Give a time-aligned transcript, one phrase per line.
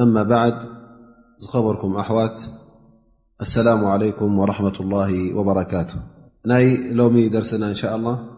[0.00, 0.54] أما بعد
[1.54, 2.50] بركم أحوت
[3.40, 5.94] السلام عليكم ورحمة الله وبركاته
[6.92, 8.30] لوم درسنا إن شاء الله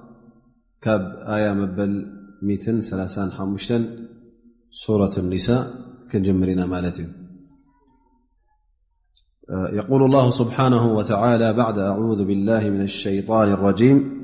[2.40, 3.28] يبلسورة
[5.18, 5.66] النساء
[6.12, 6.84] كنمرنامال
[9.72, 14.22] يقول الله سبحانه وتعالى بعد أعوذ بالله من الشيطان الرجيم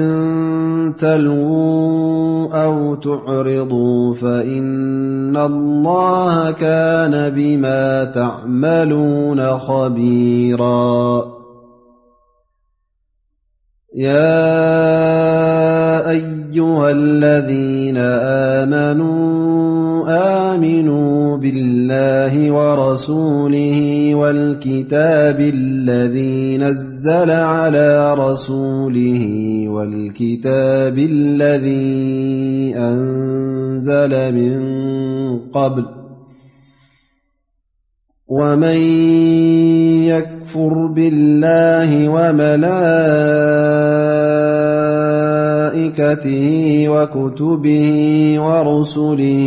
[1.00, 11.34] تلووا أو تعرضوا فإن الله كان بما تعملون خبيرا
[17.98, 19.74] آمنوا
[20.50, 29.22] آمنوا بالله ورسوله والكتاب الذي نزل على رسوله
[29.68, 31.96] والكتاب الذي
[32.78, 34.56] أنزل من
[35.54, 35.86] قبل
[38.28, 38.78] ومن
[40.08, 43.04] يكفر بالله وملا
[45.74, 46.46] ئكته
[46.88, 47.96] وكتبه
[48.48, 49.40] ورسله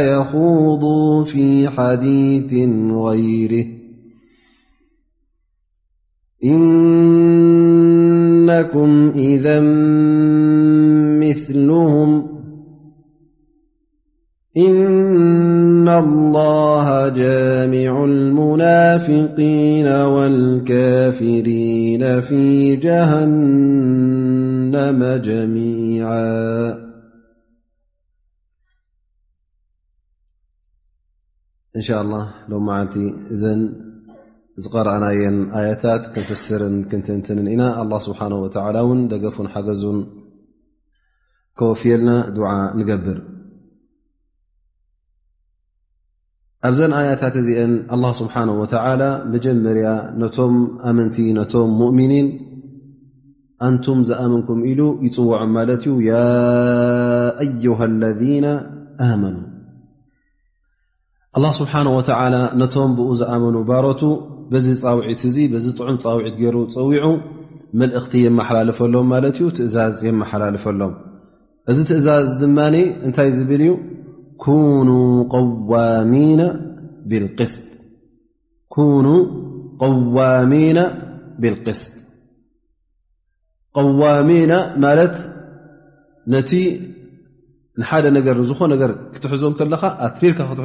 [0.00, 3.66] يوضوافي حديث غيره
[6.44, 9.60] إنكم إذا
[11.26, 12.28] مثلهم
[14.56, 26.87] إن الله جامع المنافقين والكافرين في جهنم جميعا
[31.78, 32.14] እን ሻ ላ
[32.52, 32.94] ሎም መዓልቲ
[33.34, 33.60] እዘን
[34.64, 37.62] ዝቀረአናየን ኣያታት ክንፈስርን ክንትንትንን ኢና
[38.06, 38.46] ስብሓ ወ
[38.88, 39.98] ውን ደገፉን ሓገዙን
[41.60, 42.48] ከወፍየልና ድዓ
[42.78, 43.18] ንገብር
[46.68, 48.74] ኣብዘን ኣያታት እዚአን ኣ ስብሓه ወተ
[49.34, 49.88] መጀመርያ
[50.22, 50.56] ነቶም
[50.92, 52.28] ኣመንቲ ነቶም ሙእምኒን
[53.68, 56.18] ኣንቱም ዝኣምንኩም ኢሉ ይፅውዖ ማለት እዩ ያ
[57.46, 58.46] ኣይሃ ለذና
[59.10, 59.38] ኣመኑ
[61.36, 62.10] አላ ስብሓነ ወተ
[62.60, 64.02] ነቶም ብኡ ዝኣመኑ ባሮቱ
[64.52, 67.06] በዚ ፃውዒት እዚ በዚ ጥዑም ፃውዒት ገይሩ ፀዊዑ
[67.80, 70.94] መልእኽቲ የመሓላልፈሎም ማለት እዩ ትእዛዝ የመሓላልፈሎም
[71.72, 72.58] እዚ ትእዛዝ ድማ
[73.08, 73.74] እንታይ ዝብል እዩ
[74.88, 74.90] ኑ
[75.34, 76.40] ቆዋሚና
[81.40, 81.84] ብልቅስ
[84.00, 84.52] ዋሚና
[84.84, 85.14] ማለት
[86.32, 86.50] ነቲ
[87.80, 88.52] ዝ
[89.14, 90.56] ክትዞም ሉ ሒዎ ل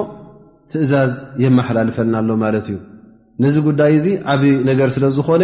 [0.72, 2.78] ትእዛዝ የመሓላልፈልና ኣሎ ማለት እዩ
[3.46, 5.44] ነዚ ጉዳይ እዚ ዓብ ነገር ስለዝኾነ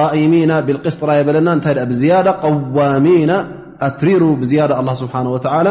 [0.00, 3.32] ቃሚና ብልቅስራ የበለና እንታይ ብዝያዳ ቀዋሚና
[3.88, 4.72] ኣትሪሩ ብዝያዳ
[5.02, 5.68] ስብሓን ወላ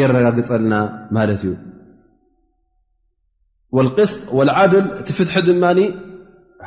[0.00, 0.74] የረጋግፀልና
[1.18, 1.52] ማለት እዩ
[4.10, 5.64] ስ الዓድል እቲ ፍት ድማ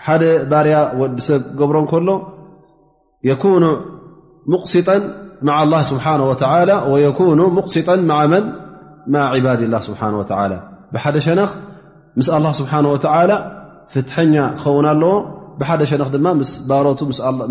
[0.06, 2.10] ሓደ ባርያ ወዲ ሰብ ገብሮ እከሎ
[3.30, 3.64] የኩኑ
[4.54, 4.90] ሙقስጣ
[5.48, 6.14] ማ له ስብሓه
[6.92, 7.88] و ኩኑ ሙقስጣ
[8.34, 8.46] መን
[9.46, 10.24] ባድ ላ ስብሓه و
[10.94, 11.52] ብሓደ ሸነኽ
[12.20, 12.96] ምስ له ስብሓه و
[13.94, 15.12] ፍትሐኛ ክኸውን ኣለዎ
[15.60, 16.28] ብሓደ ሸነ ድማ
[16.70, 17.00] ባሮቱ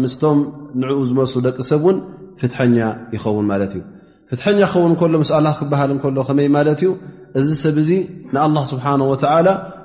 [0.02, 0.38] ምስቶም
[0.80, 1.96] ንኡ ዝመስ ደቂ ሰብ ውን
[2.40, 2.76] ፍትሐኛ
[3.14, 3.82] ይኸውን ማለት እዩ
[4.30, 5.30] ፍትሐኛ ክኸውን እከሎ ምስ
[5.60, 6.90] ክበሃል እከሎ ከመይ ማለት እዩ
[7.38, 7.90] እዚ ሰብ ዚ
[8.34, 9.14] ንአلله ስብሓه و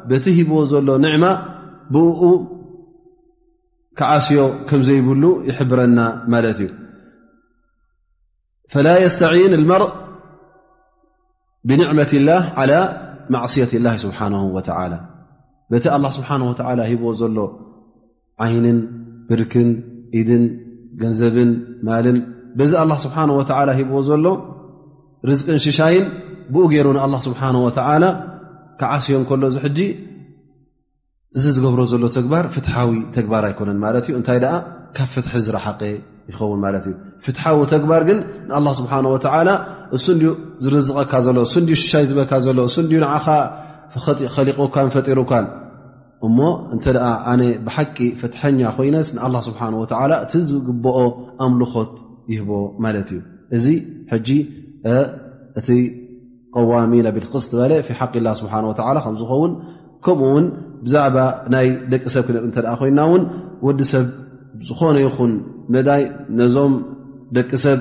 [0.10, 1.26] በቲ ሂብዎ ዘሎ ንዕማ
[1.94, 2.20] ብኡ
[4.00, 6.00] ክዓስዮ ከም ዘይብሉ ይሕብረና
[6.34, 6.70] ማለት እዩ
[8.74, 9.90] فላ يስተዒን الመርء
[11.68, 12.80] ብንዕመት لላه على
[13.34, 13.70] ማዕصيት
[14.06, 14.58] ስብሓه و
[15.72, 15.86] በቲ
[16.16, 16.42] ስሓه
[16.92, 17.38] ሂዎ ዘሎ
[18.44, 18.78] ዓይንን
[19.28, 19.70] ብርክን
[20.18, 20.44] ኢድን
[21.02, 21.52] ገንዘብን
[21.88, 22.18] ማልን
[22.58, 22.72] በዚ
[23.04, 23.30] ስሓه
[23.80, 24.26] ሂዎ ዘሎ
[25.28, 26.06] ርዝቅን ሽሻይን
[26.54, 28.06] ብኡ ገይሩ ንኣላ ስብሓን ወተዓላ
[28.80, 29.80] ካዓስዮም ከሎ እዚ ሕጂ
[31.38, 34.48] እዚ ዝገብሮ ዘሎ ተግባር ፍትሓዊ ተግባር ኣይኮነን ማለት እዩ እንታይ ደ
[34.98, 35.82] ካብ ፍትሒ ዝረሓቀ
[36.32, 36.94] ይኸውን ማለት እዩ
[37.26, 38.20] ፍትሓዊ ተግባር ግን
[38.50, 39.50] ንኣላ ስብሓን ወዓላ
[39.96, 40.22] እሱ ን
[40.66, 43.28] ዝርዝቀካ ዘሎ እሱ ሽሻይ ዝበካ ዘሎ እሱእን ንዓኻ
[44.34, 45.46] ከሊቁካን ፈጢሩካን
[46.28, 46.38] እሞ
[46.74, 46.86] እንተ
[47.32, 50.98] ኣነ ብሓቂ ፍትሐኛ ኮይነስ ንኣላ ስብሓ ወላ እቲ ዝግበኦ
[51.46, 51.94] ኣምልኾት
[52.34, 52.50] ይህቦ
[52.86, 53.16] ማለት እዩ
[53.58, 53.66] እዚ
[54.28, 54.44] ጂእ
[56.72, 59.52] ዋሚን ብልክስ በለ ፊ ሓቅ ላ ስብሓን ወተላ ከም ዝኸውን
[60.06, 60.46] ከምኡ ውን
[60.86, 61.18] ብዛዕባ
[61.54, 63.24] ናይ ደቂ ሰብ ክንር እንተ ደኣ ኮይንና እውን
[63.66, 64.06] ወዲ ሰብ
[64.68, 65.32] ዝኾነ ይኹን
[65.74, 66.02] መዳይ
[66.40, 66.74] ነዞም
[67.38, 67.80] ደቂ ሰብ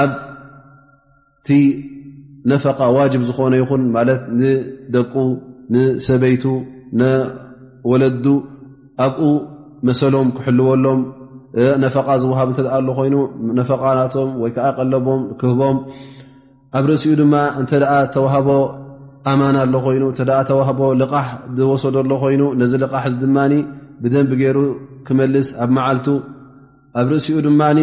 [0.00, 1.48] ኣብቲ
[2.52, 5.14] ነፈቃ ዋጅብ ዝኾነ ይኹን ማለት ንደቁ
[5.74, 6.44] ንሰበይቱ
[7.00, 8.26] ንወለዱ
[9.06, 9.22] ኣብኡ
[9.88, 11.00] መሰሎም ክሕልወሎም
[11.82, 13.16] ነፈቃ ዝወሃብ እንተኣ ኣሎ ኮይኑ
[13.58, 15.76] ነፈቃናቶም ወይከዓ ቀለቦም ክህቦም
[16.76, 18.48] ኣብ ርእሲኡ ድማ እንተ ደኣ ተዋህቦ
[19.30, 21.26] ኣማና ኣሎ ኮይኑ እተኣ ተዋህቦ ልቃሕ
[21.58, 23.52] ዝወሰዶ ኣሎ ኮይኑ ነዚ ልቃሕ እዚ ድማኒ
[24.02, 24.58] ብደንቢ ገይሩ
[25.06, 26.06] ክመልስ ኣብ መዓልቱ
[27.00, 27.78] ኣብ ርእሲኡ ድማኒ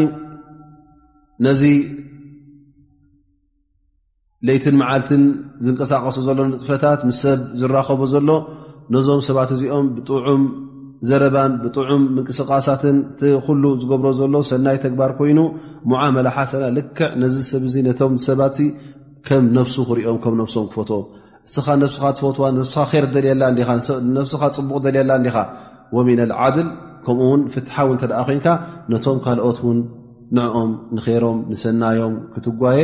[1.45, 1.63] ነዚ
[4.47, 5.23] ለይትን መዓልትን
[5.65, 8.29] ዝንቀሳቀሱ ዘሎ ንጥፈታት ምስ ሰብ ዝራከቦ ዘሎ
[8.93, 10.43] ነዞም ሰባት እዚኦም ብጥዑም
[11.09, 12.97] ዘረባን ብጥዑም ምንቅስቃሳትን
[13.45, 15.39] ኩሉ ዝገብሮ ዘሎ ሰናይ ተግባር ኮይኑ
[15.91, 18.57] ሙዓመላ ሓሰና ልክዕ ነዚ ሰብዙ ነቶም ሰባት
[19.27, 21.05] ከም ነፍሱ ክርኦም ከም ነፍሶም ክፈትዎም
[21.47, 23.43] እስኻ ነፍስካ ትፈትዋ ስካ ር ደልየላ
[24.17, 25.37] ነስኻ ፅቡቅ ደልየላ እንዲኻ
[25.95, 26.69] ወሚን ልዓድል
[27.07, 28.47] ከምኡውን ፍትሓው እንተ ደኣ ኮንካ
[28.91, 29.79] ነቶም ካልኦት ውን
[30.37, 32.79] ንዕኦም ንክይሮም ንሰናዮም ክትጓየ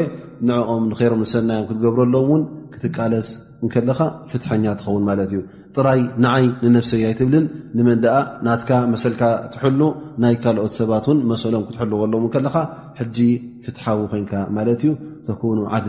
[0.49, 3.29] ንኦም ንሮም ንሰናዮም ክትገብረሎም ውን ክትቃለስ
[3.73, 3.99] ከለኻ
[4.31, 5.39] ፍትሐኛ ትኸውን ማለት እዩ
[5.75, 7.45] ጥራይ ንዓይ ንነብሰያ ይትብልን
[7.77, 8.15] ንመን ደኣ
[8.47, 9.21] ናትካ መሰልካ
[9.53, 9.81] ትሕሉ
[10.23, 12.55] ናይ ካልኦት ሰባት ን መሰሎም ክትሕልከሎም ከለካ
[12.99, 13.17] ሕጂ
[13.65, 14.91] ፍትሓዊ ኮንካ ማለት እዩ
[15.27, 15.87] ተኑ ዓድ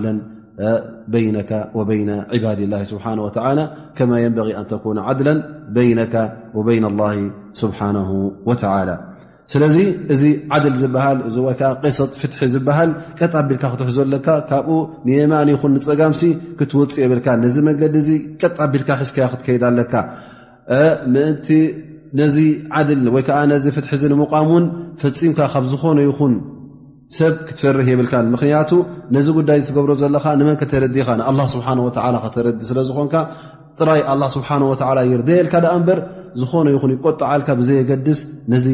[1.13, 1.37] በይነ
[1.79, 2.01] ወበይ
[2.45, 3.05] ባድ ላ ስሓ
[4.01, 5.29] ከማ የንበ ኣን ተነ ዓድላ
[5.79, 6.01] በይነ
[6.59, 7.07] ወበይ ላ
[7.63, 7.79] ስብሓ
[8.51, 8.91] ወላ
[9.53, 9.77] ስለዚ
[10.13, 10.23] እዚ
[10.57, 14.71] ዓድል ዝበሃል እዚ ወይከዓ ቀሰጢ ፍትሒ ዝበሃል ቀጣቢልካ ክትሕዘለካ ካብኡ
[15.07, 16.23] ንየማን ይኹን ንፀጋምሲ
[16.59, 18.11] ክትወፅእ የብልካ ነዚ መንገዲ እዚ
[18.43, 19.95] ቀጣቢልካ ሒሽካያ ክትከይዳ ኣለካ
[21.15, 21.49] ምእንቲ
[22.21, 22.37] ነዚ
[22.79, 24.65] ዓድል ወይከዓ ነዚ ፍትሒ ንምቋም እውን
[25.03, 26.35] ፈፂምካ ካብ ዝኾነ ይኹን
[27.19, 28.71] ሰብ ክትፈርህ የብልካ ምክንያቱ
[29.17, 33.15] ነዚ ጉዳይ ዝትገብሮ ዘለካ ንመን ከተረዲኢኻ ንኣላ ስብሓ ወላ ከተረዲ ስለዝኮንካ
[33.81, 35.99] ጥራይ ኣላ ስብሓን ወላ የርደየልካ ዳኣ ምበር
[36.41, 38.21] ዝኾነ ይኹን ይቆጣዓልካ ብዘየገድስ
[38.53, 38.67] ነዚ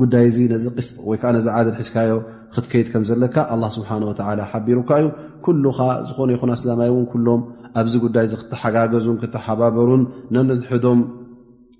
[0.00, 2.12] ጉዳይ እዚ ነዚ ቅስ ወይ ከዓ ነዚ ዓደድ ሒዝካዮ
[2.54, 4.20] ክትከይድ ከም ዘለካ ኣ ስብሓ ወተ
[4.52, 5.08] ሓቢሩካ እዩ
[5.46, 5.78] ኩሉካ
[6.08, 7.42] ዝኾነ ይኹን ኣስላማይ እውን ኩሎም
[7.80, 10.02] ኣብዚ ጉዳይ ክተሓጋገዙን ክተሓባበሩን
[10.34, 11.00] ነንሕዶም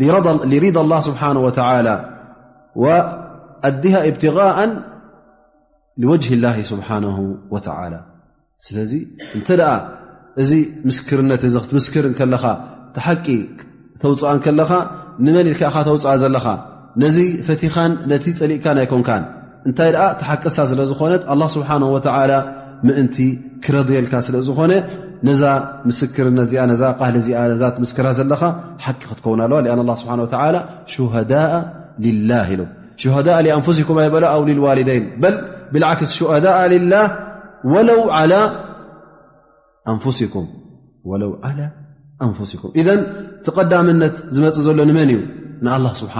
[0.00, 1.28] ሊሪዳ ه ስብሓه
[2.82, 2.86] ወ
[3.68, 4.58] ኣዲሃ እብትغء
[6.02, 6.88] لወጅه اላه ስብሓ
[7.54, 7.56] ወ
[8.64, 8.92] ስለዚ
[9.36, 9.70] እንተ ደኣ
[10.42, 10.50] እዚ
[10.88, 12.44] ምስክርነት ዚ ክትምስክር ከለኻ
[12.96, 13.26] ተሓቂ
[14.02, 14.70] ተውፅአ ከለኻ
[15.24, 16.46] ንመን ኢልካኢኻ ተውፅአ ዘለኻ
[17.02, 19.22] ነዚ ፈቲኻን ነቲ ፀሊእካን ኣይኮንካን
[19.68, 21.22] እንታይ ተሓቅሳ ስለ ዝኾነት
[21.56, 21.68] ስብሓ
[22.86, 23.16] ምእንቲ
[23.64, 24.72] ክረድየልካ ስለ ዝኾነ
[25.26, 25.42] ነዛ
[25.88, 26.54] ምርዚኣዛ
[27.16, 27.28] ሊ ዚ
[27.62, 28.42] ዛ ምስራ ዘለኻ
[28.84, 30.08] ሓቂ ክትከውን ኣለዋ ስብ
[31.32, 31.46] ዳء
[32.04, 32.12] ላ ኢ
[33.28, 34.24] ዳء ንፍሲኩም ኣይበሎ
[34.58, 35.04] ልዋሊደይን
[35.72, 36.58] ብዓክስ ሸሃዳء
[36.92, 36.94] ላ
[37.72, 37.74] ው
[39.96, 40.46] ንኩም
[43.46, 45.18] ተቀዳምነት ዝመፅእ ዘሎ መን እዩ
[45.64, 45.66] ን
[46.02, 46.14] ስብሓ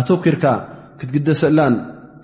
[0.00, 0.44] ኣተኪርካ
[0.98, 1.74] ክትግደሰላን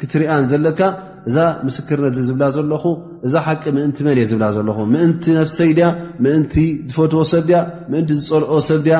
[0.00, 0.80] ክትርአን ዘለካ
[1.28, 2.84] እዛ ምስክርነት እ ዝብላ ዘለኹ
[3.26, 5.88] እዛ ሓቂ ምእንቲ መን ዝብላ ዘለኹ ምእንቲ ነፍሰይ ድያ
[6.24, 6.54] ምእንቲ
[6.90, 7.58] ዝፈትዎ ሰብ ድያ
[7.92, 8.96] ምእንቲ ዝፀልኦ ሰብ ድያ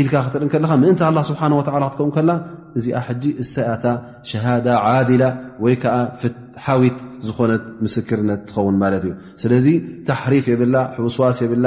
[0.00, 2.30] ኢልካ ክተርን ከለካ ምእንቲ ኣላ ስብሓን ወላ ክትከው ከላ
[2.78, 3.84] እዚኣ ሕጂ እሳእያታ
[4.30, 5.22] ሸሃዳ ዓድላ
[5.64, 9.12] ወይከዓ ፍትሓዊት ዝኾነት ምስክርነት ትኸውን ማለት እዩ
[9.42, 9.66] ስለዚ
[10.08, 11.66] ተሕሪፍ የብላ ሕውስዋስ የብላ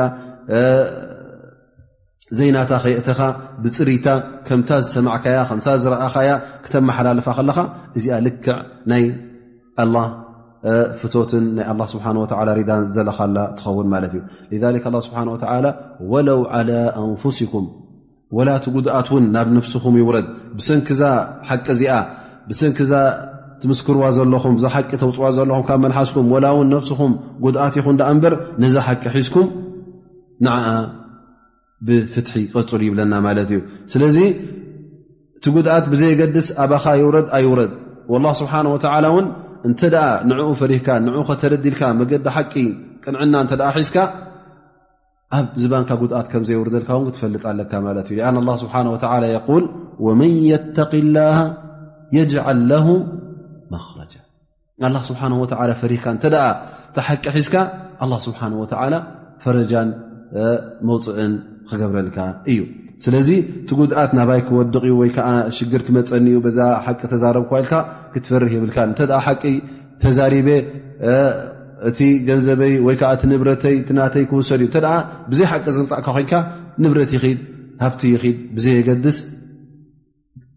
[2.39, 3.21] ዘይናታ ከየእተኻ
[3.63, 4.05] ብፅሪታ
[4.47, 6.31] ከምታ ዝሰማዕካያ ከም ዝረኣካያ
[6.67, 7.57] ክተመሓላለፋ ከለካ
[7.97, 8.55] እዚ ልክዕ
[8.91, 9.03] ናይ
[11.01, 12.05] ፍቶትን ናይ ስብሓ
[12.59, 14.13] ሪዳ ዘለካላ ትኸውን ማለት
[14.55, 14.63] እዩ
[15.05, 15.17] ስብሓ
[16.11, 16.59] ወለው ዓ
[17.05, 17.65] ኣንፍስኩም
[18.37, 21.01] ወላ ቲ ጉድኣት እውን ናብ ነፍስኹም ይውረድ ብሰንኪዛ
[21.49, 21.93] ሓቂ እዚኣ
[22.49, 22.91] ብሰንኪዛ
[23.61, 27.11] ትምስክርዋ ዘለኹም ዛ ሓቂ ተውፅዋ ዘለኹም ካብ መልሓስኩም ላ እውን ነፍስኹም
[27.45, 29.47] ጉድኣት ይኹን ዳ እንበር ነዛ ሓቂ ሒዝኩም
[30.45, 30.55] ን
[31.87, 33.59] ብፍትሒ ቐፅሉ ይብለና ማለት እዩ
[33.93, 34.17] ስለዚ
[35.37, 37.71] እቲ ጉድኣት ብዘይገድስ ኣባኻ ይውረድ ኣይውረድ
[38.41, 38.53] ስብሓ
[39.21, 39.27] እን
[39.69, 42.53] እንተደኣ ንኡ ፈሪህካ ንኡ ከተረዲልካ መገዲ ሓቂ
[43.03, 43.97] ቅንዕና እተ ሒዝካ
[45.37, 48.73] ኣብ ዝባንካ ጉድኣት ከምዘይውርዘልካ ው ክትፈልጥ ኣለካ ማለት እዩ ኣን ስብሓ
[49.23, 49.27] ል
[50.05, 50.77] ወመን የተ
[51.15, 51.19] ላ
[52.17, 52.87] የጅል ለሁ
[53.75, 54.13] ማክረጃ
[54.87, 55.47] ኣ ስብሓን ወ
[55.83, 56.25] ፈሪካ እተ
[56.97, 57.55] ተሓቂ ሒዝካ
[58.27, 58.65] ስብሓ ወ
[59.43, 59.89] ፈረጃን
[60.87, 61.33] መውፅእን
[61.69, 62.17] ክገብረልካ
[62.51, 62.61] እዩ
[63.03, 65.27] ስለዚ እቲ ጉድኣት ናባይ ክወድቕ ዩ ወይከዓ
[65.57, 67.73] ሽግር ክመፀኒዩ ዛ ሓቂ ተዛረብ ክኢልካ
[68.13, 68.77] ክትፈርህ ይብልካ
[69.25, 69.43] ሓቂ
[70.03, 70.47] ተዛሪበ
[71.89, 74.77] እቲ ገንዘበይ ወይከዓ እቲ ንብረተይ ትናተይ ክውሰድ እዩ ተ
[75.29, 76.33] ብዘይ ሓቂ ዝንፃዕካ ኮንካ
[76.83, 77.39] ንብረት ይድ
[77.83, 79.17] ሃብቲ ይድ ብዘየገድስ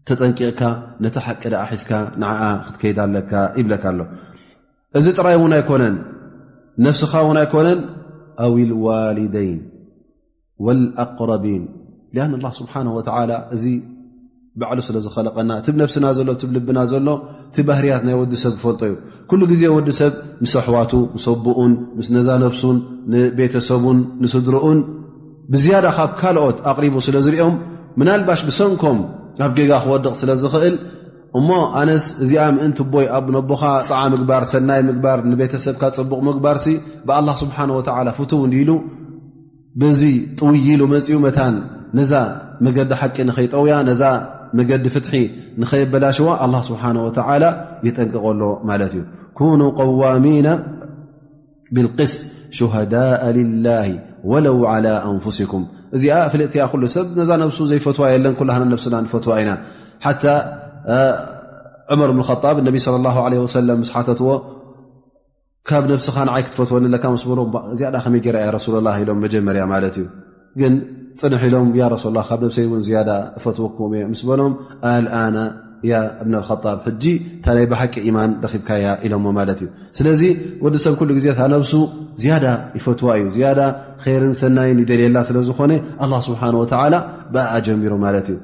[0.07, 0.61] ተጠንቂቕካ
[1.03, 2.25] ነቲ ሓቂ ሒዝካ ን
[2.65, 3.99] ክትከይዳለካ ይብለካ ኣሎ
[4.97, 5.95] እዚ ጥራይ እውን ኣይኮነን
[6.85, 7.79] ነፍስኻ እውን ኣይኮነን
[8.45, 9.59] ኣው ልዋሊደይን
[10.65, 11.63] ወልኣቅረቢን
[12.25, 12.99] ኣን ስብሓን ወ
[13.55, 13.65] እዚ
[14.61, 17.07] ባዕሉ ስለዝኸለቀና እትብ ነፍስና ዘሎ ትብልብና ዘሎ
[17.55, 18.93] እቲ ባህርያት ናይ ወዲ ሰብ ክፈልጦ እዩ
[19.29, 22.77] ኩሉ ግዜ ወዲ ሰብ ምስ ኣሕዋቱ ንሰቡኡን ምስ ነዛ ነብሱን
[23.11, 24.79] ንቤተሰቡን ንስድርኡን
[25.51, 27.55] ብዝያዳ ካብ ካልኦት ኣቕሪቡ ስለዝሪኦም
[27.99, 28.99] ምናልባሽ ብሰንኮም
[29.47, 30.75] ኣብ ጌጋ ክወድቕ ስለ ዝኽእል
[31.39, 31.47] እሞ
[31.79, 36.65] ኣነስ እዚኣ ምእንቲ ቦይ ኣብ ነቦካ ፀዓ ምግባር ሰናይ ምግባር ንቤተሰብካ ፅቡቕ ምግባርሲ
[37.07, 38.71] ብኣላ ስብሓን ወተዓላ ፍቱው እንዲኢሉ
[39.81, 40.03] በዚ
[40.39, 41.55] ጥውይሉ መፅኡ መታን
[41.99, 42.11] ነዛ
[42.65, 44.01] መገዲ ሓቂ ንኸይጠውያ ነዛ
[44.57, 45.13] መገዲ ፍትሒ
[45.61, 46.27] ንኸየበላሽዎ
[46.69, 46.83] ስብሓ
[47.87, 49.03] ይጠንቅቀሎ ማለት እዩ
[49.59, 50.47] ኑ قዋሚና
[51.97, 52.13] ብስ
[52.57, 53.31] ሽዳء
[53.65, 53.69] ላ
[54.31, 55.63] ወለው ل ኣንፍስኩም
[55.95, 58.43] እዚኣ ፍልጥቲያ ሉ ሰብ ነዛ ነብሱ ዘይፈትዋ የለን ኩ
[58.73, 59.51] ነስና ፈትዋ ኢና
[60.05, 60.11] ሓ
[61.99, 62.77] መር ብ ጣብ ነቢ
[63.69, 64.29] ለም ስሓትዎ
[65.69, 66.77] ካብ ነስካ ንዓይ ክትፈትወ
[67.23, 68.45] ስእዚ ከመይ ርያ
[69.01, 70.05] ኢሎም መጀመርያ ማት እዩ
[71.19, 74.53] ፅንሕ ኢሎም ረሱ ላ ካብ ነብሰይ ውን ዝያዳ እፈትዎከም ምስ በሎም
[74.93, 75.37] ኣልኣና
[75.89, 77.03] ያ እብነልከጣብ ሕጂ
[77.37, 80.21] እታ ናይ ብሓቂ ኢማን ረኪብካያ ኢሎሞ ማለት እዩ ስለዚ
[80.65, 81.71] ወዲ ሰብ ኩሉ ግዜ ታ ነብሱ
[82.23, 82.45] ዝያዳ
[82.77, 83.59] ይፈትዋ እዩ ዝያዳ
[84.07, 85.71] ይርን ሰናይን ይደልየላ ስለዝኾነ
[86.05, 86.95] ኣላ ስብሓ ወተላ
[87.35, 88.37] ብኣኣ ጀሚሩ ማለት እዩ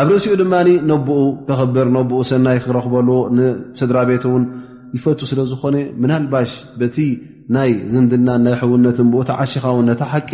[0.00, 0.54] ኣብ ርእሲኡ ድማ
[0.90, 4.44] ነብኡ ተኽብር ነኡ ሰናይ ክረኽበሉዎ ንስድራ ቤት ውን
[4.98, 6.50] ይፈቱ ስለዝኾነ ምናልባሽ
[6.82, 6.98] በቲ
[7.56, 10.30] ናይ ዝምድናን ናይ ሕውነትን ብኡታ ዓሽኻውን ነታ ሓቂ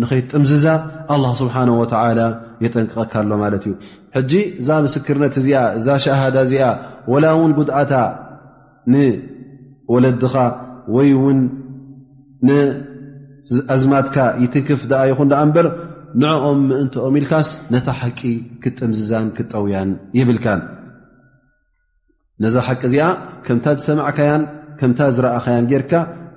[0.00, 0.66] ንኸይት ጥምዝዛ
[1.14, 2.20] ኣላ ስብሓ ወተላ
[2.64, 3.72] የጠንቅቀካሎ ማለት እዩ
[4.16, 6.64] ሕጂ እዛ ምስክርነት እዚኣ እዛ ሸሃዳ እዚኣ
[7.12, 7.92] ወላ እውን ጉድኣታ
[8.92, 10.34] ንወለድኻ
[10.96, 11.40] ወይ እውን
[12.48, 15.66] ንኣዝማትካ ይትንክፍ ደኣ ይኹን ዳኣ እምበር
[16.22, 18.20] ንዕኦም ምእንትኦም ኢልካስ ነታ ሓቂ
[18.62, 20.62] ክትጥምዝዛን ክትጠውያን ይብልካን
[22.44, 23.04] ነዛ ሓቂ እዚኣ
[23.46, 24.42] ከምታ ዝሰማዕካያን
[24.80, 25.92] ከምታ ዝረእኸያን ጌርካ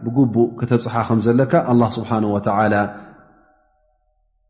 [0.06, 2.74] ብጉቡእ ክተብፅሓ ከምዘለካ ኣላ ስብሓን ወተላ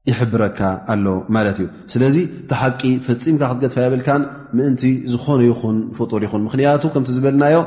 [0.09, 0.59] ይሕብረካ
[0.93, 2.17] ኣሎ ማለት እዩ ስለዚ
[2.49, 4.23] ቲሓቂ ፍፂምካ ክትገድፋ የብልካን
[4.57, 4.83] ምእንቲ
[5.13, 7.57] ዝኾነ ይኹን ፍጡር ይኹን ምክንያቱ ከምቲ ዝበልናዮ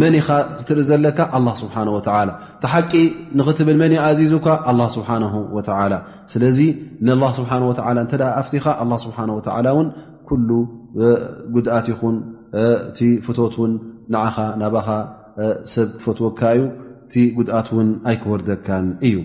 [0.00, 0.28] መን ኢኻ
[0.58, 2.92] ክትርኢ ዘለካ ኣ ስብሓ ወላ ቲ ሓቂ
[3.38, 5.10] ንኽትብል መን ኣዚዙካ ኣ ስብሓ
[5.56, 5.94] ወላ
[6.34, 6.60] ስለዚ
[7.08, 9.88] ን ስብሓ ወላ እተ ኣፍቲኻ ኣ ስብሓ ወላ ውን
[10.30, 10.48] ኩሉ
[11.56, 12.16] ጉድኣት ይኹን
[12.64, 13.72] እቲ ፍቶት ውን
[14.14, 14.88] ንዓኻ ናባኻ
[15.74, 16.62] ሰብ ፈትወካ እዩ
[17.06, 19.16] እቲ ጉድኣት ውን ኣይክወርደካን እዩ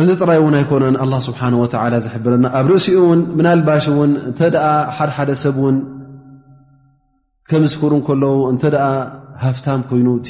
[0.00, 4.66] እብዚ ጥራይ እውን ኣይኮነን ኣላ ስብሓን ወትዓላ ዝሕብረና ኣብ ርእሲኡ እውን ምናልባሽ እውን እንተ ደኣ
[4.96, 5.76] ሓደሓደ ሰብ እውን
[7.50, 8.86] ከምስክሩ ከለው እንተደኣ
[9.44, 10.28] ሃፍታም ኮይኑእቲ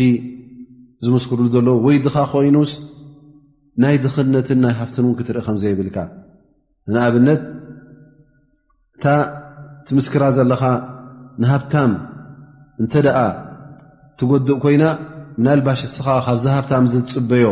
[1.05, 2.73] ዝምስክርሉ ዘሎ ወይድኻ ኮይኑስ
[3.83, 5.99] ናይ ድኽነትን ናይ ሃፍትን እውን ክትርኢ ከምዘይብልካ
[6.95, 7.43] ንኣብነት
[8.97, 9.05] እታ
[9.85, 10.63] እትምስክራ ዘለኻ
[11.43, 11.75] ንሃብታ
[12.83, 13.19] እንተ ደኣ
[14.21, 14.85] ትጎድእ ኮይና
[15.41, 17.47] ምናልባሽ እስኻ ካብዚ ሃብታም ዝፅበዮ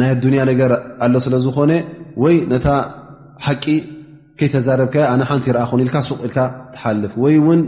[0.00, 0.70] ናይ ኣዱንያ ነገር
[1.04, 1.72] ኣሎ ስለ ዝኾነ
[2.24, 2.66] ወይ ነታ
[3.46, 3.64] ሓቂ
[4.38, 6.38] ከይተዛረብካያ ኣነ ሓንቲ ይረኣኹን ኢልካ ሱቕ ኢልካ
[6.74, 7.60] ትሓልፍ ወይ እውን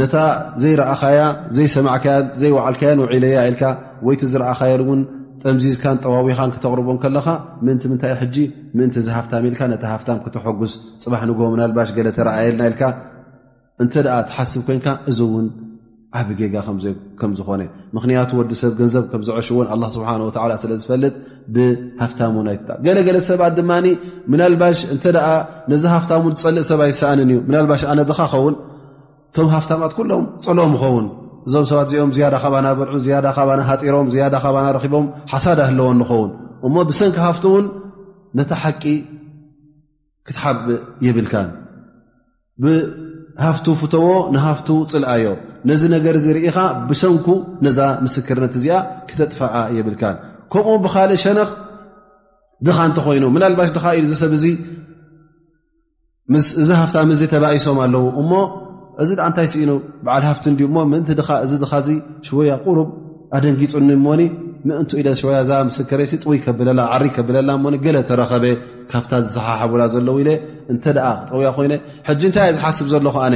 [0.00, 0.16] ነታ
[0.62, 1.20] ዘይረእኻያ
[1.56, 3.62] ዘይሰማዕከያን ዘይዋዓልካያንውዒለያ ኢልካ
[4.08, 5.00] ወይቲ ዝረኣኻየ እውን
[5.42, 7.26] ጠምዚዝካን ጠዋዊኻን ክተቕርቦም ከለካ
[7.66, 8.36] ምእንቲ ምንታይ ሕጂ
[8.78, 12.82] ምእንቲ ዚሃፍታም ኢልካ ነታ ሃፍታም ክተሐጉስ ፅባሕ ንጎብናልባሽ ገለ ተረኣየልና ኢልካ
[13.82, 15.46] እንተ ኣ ትሓስብ ኮይንካ እዚ እውን
[16.18, 16.54] ዓብ ጌጋ
[17.20, 17.60] ከም ዝኾነ
[17.96, 21.12] ምክንያቱ ወዲ ሰብ ገንዘብ ከም ዝዕሹእውን ኣ ስብሓን ወላ ስለ ዝፈልጥ
[21.54, 23.70] ብሃፍታም ን ኣይት ገለገለ ሰብት ድማ
[24.32, 25.26] ምናልባሽ እንተ ደኣ
[25.72, 28.54] ነዚ ሃፍታምን ዝፀልእ ሰብኣይሰኣንን እዩ ምናልባሽ ኣነድካ ኸውን
[29.30, 31.06] እቶም ሃፍታማት ኩሎም ፀሎም ይኸውን
[31.48, 36.30] እዞም ሰባት እዚኦም ዝያዳ ካባናበልዑ ዝያዳ ካናሃጢሮም ዝዳ ካባናረኪቦም ሓሳድ ህለዎን ንኸውን
[36.68, 37.66] እሞ ብሰንኪ ሃፍት እውን
[38.38, 38.82] ነታ ሓቂ
[40.26, 40.66] ክትሓቢ
[41.08, 41.48] የብልካን
[43.46, 45.24] ሃፍቱ ፍተዎ ንሃፍቱ ፅልኣዮ
[45.68, 46.56] ነዚ ነገር ዝ ርኢኻ
[46.88, 47.26] ብሰንኩ
[47.66, 48.76] ነዛ ምስክርነት እዚኣ
[49.08, 50.16] ክተጥፋዓ እየብልካል
[50.52, 51.50] ከምኡ ብካልእ ሸነኽ
[52.66, 54.32] ድኻ እንተ ኮይኑ ምና ልባሽ ድካ ኢሰብ
[56.62, 58.30] እዚ ሃፍታ ምዚ ተባኢሶም ኣለው እሞ
[59.02, 59.70] እዚ ድኣ እንታይስኢኑ
[60.06, 61.88] በዓል ሃፍት ዲ ሞ ምእንቲ ድ እዚ ድካዚ
[62.28, 62.88] ሸወያ ቁሩብ
[63.36, 64.20] ኣደንጊፁኒ ሞኒ
[64.68, 68.44] ምእንቲ ኢደ ሸወያ እዛ ምስከረይሲ ጥውይ ከብላ ዓሪ ከብለላ እሞኒ ገለ ተረኸበ
[68.92, 70.30] ካፍታ ዝሰሓሓቡላ ዘለው ኢለ
[70.72, 71.72] እንተ ኣ ክጠውያ ኮይነ
[72.08, 73.34] ሕጂ እንታይ ዝሓስብ ዘለኹ ኣነ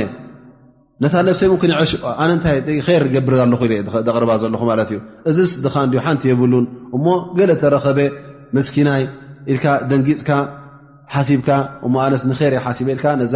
[1.02, 1.92] ነታ ነብሰይ ምንዕሽ
[2.22, 3.70] ኣነ ንታይይር ይገብር ኣለኹ ኢ
[4.06, 4.98] ደቕርባ ዘለኹ ማለት እዩ
[5.30, 6.66] እዚስ ድኻን ሓንቲ የብሉን
[6.96, 7.06] እሞ
[7.38, 7.98] ገለ ተረኸበ
[8.56, 9.02] መስኪናይ
[9.52, 10.30] ኢልካ ደንጊፅካ
[11.14, 11.48] ሓሲብካ
[11.86, 13.34] እሞ ኣነ ንር ሓሲበ ኢልካ ነዛ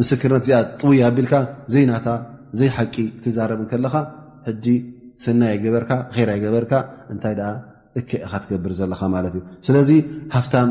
[0.00, 1.34] ምስክርነት እዚኣ ጥውያ ኣቢልካ
[1.72, 2.08] ዘይናታ
[2.58, 3.96] ዘይ ሓቂ ክትዛረብን ከለካ
[4.48, 4.66] ሕጂ
[5.24, 5.92] ስናይ ይገበራ
[6.38, 6.72] ይገበርካ
[7.12, 7.34] እንታይ
[8.00, 9.90] እክአካ ትገብር ዘለካ ማለት እዩ ስለዚ
[10.34, 10.68] ሃፍታም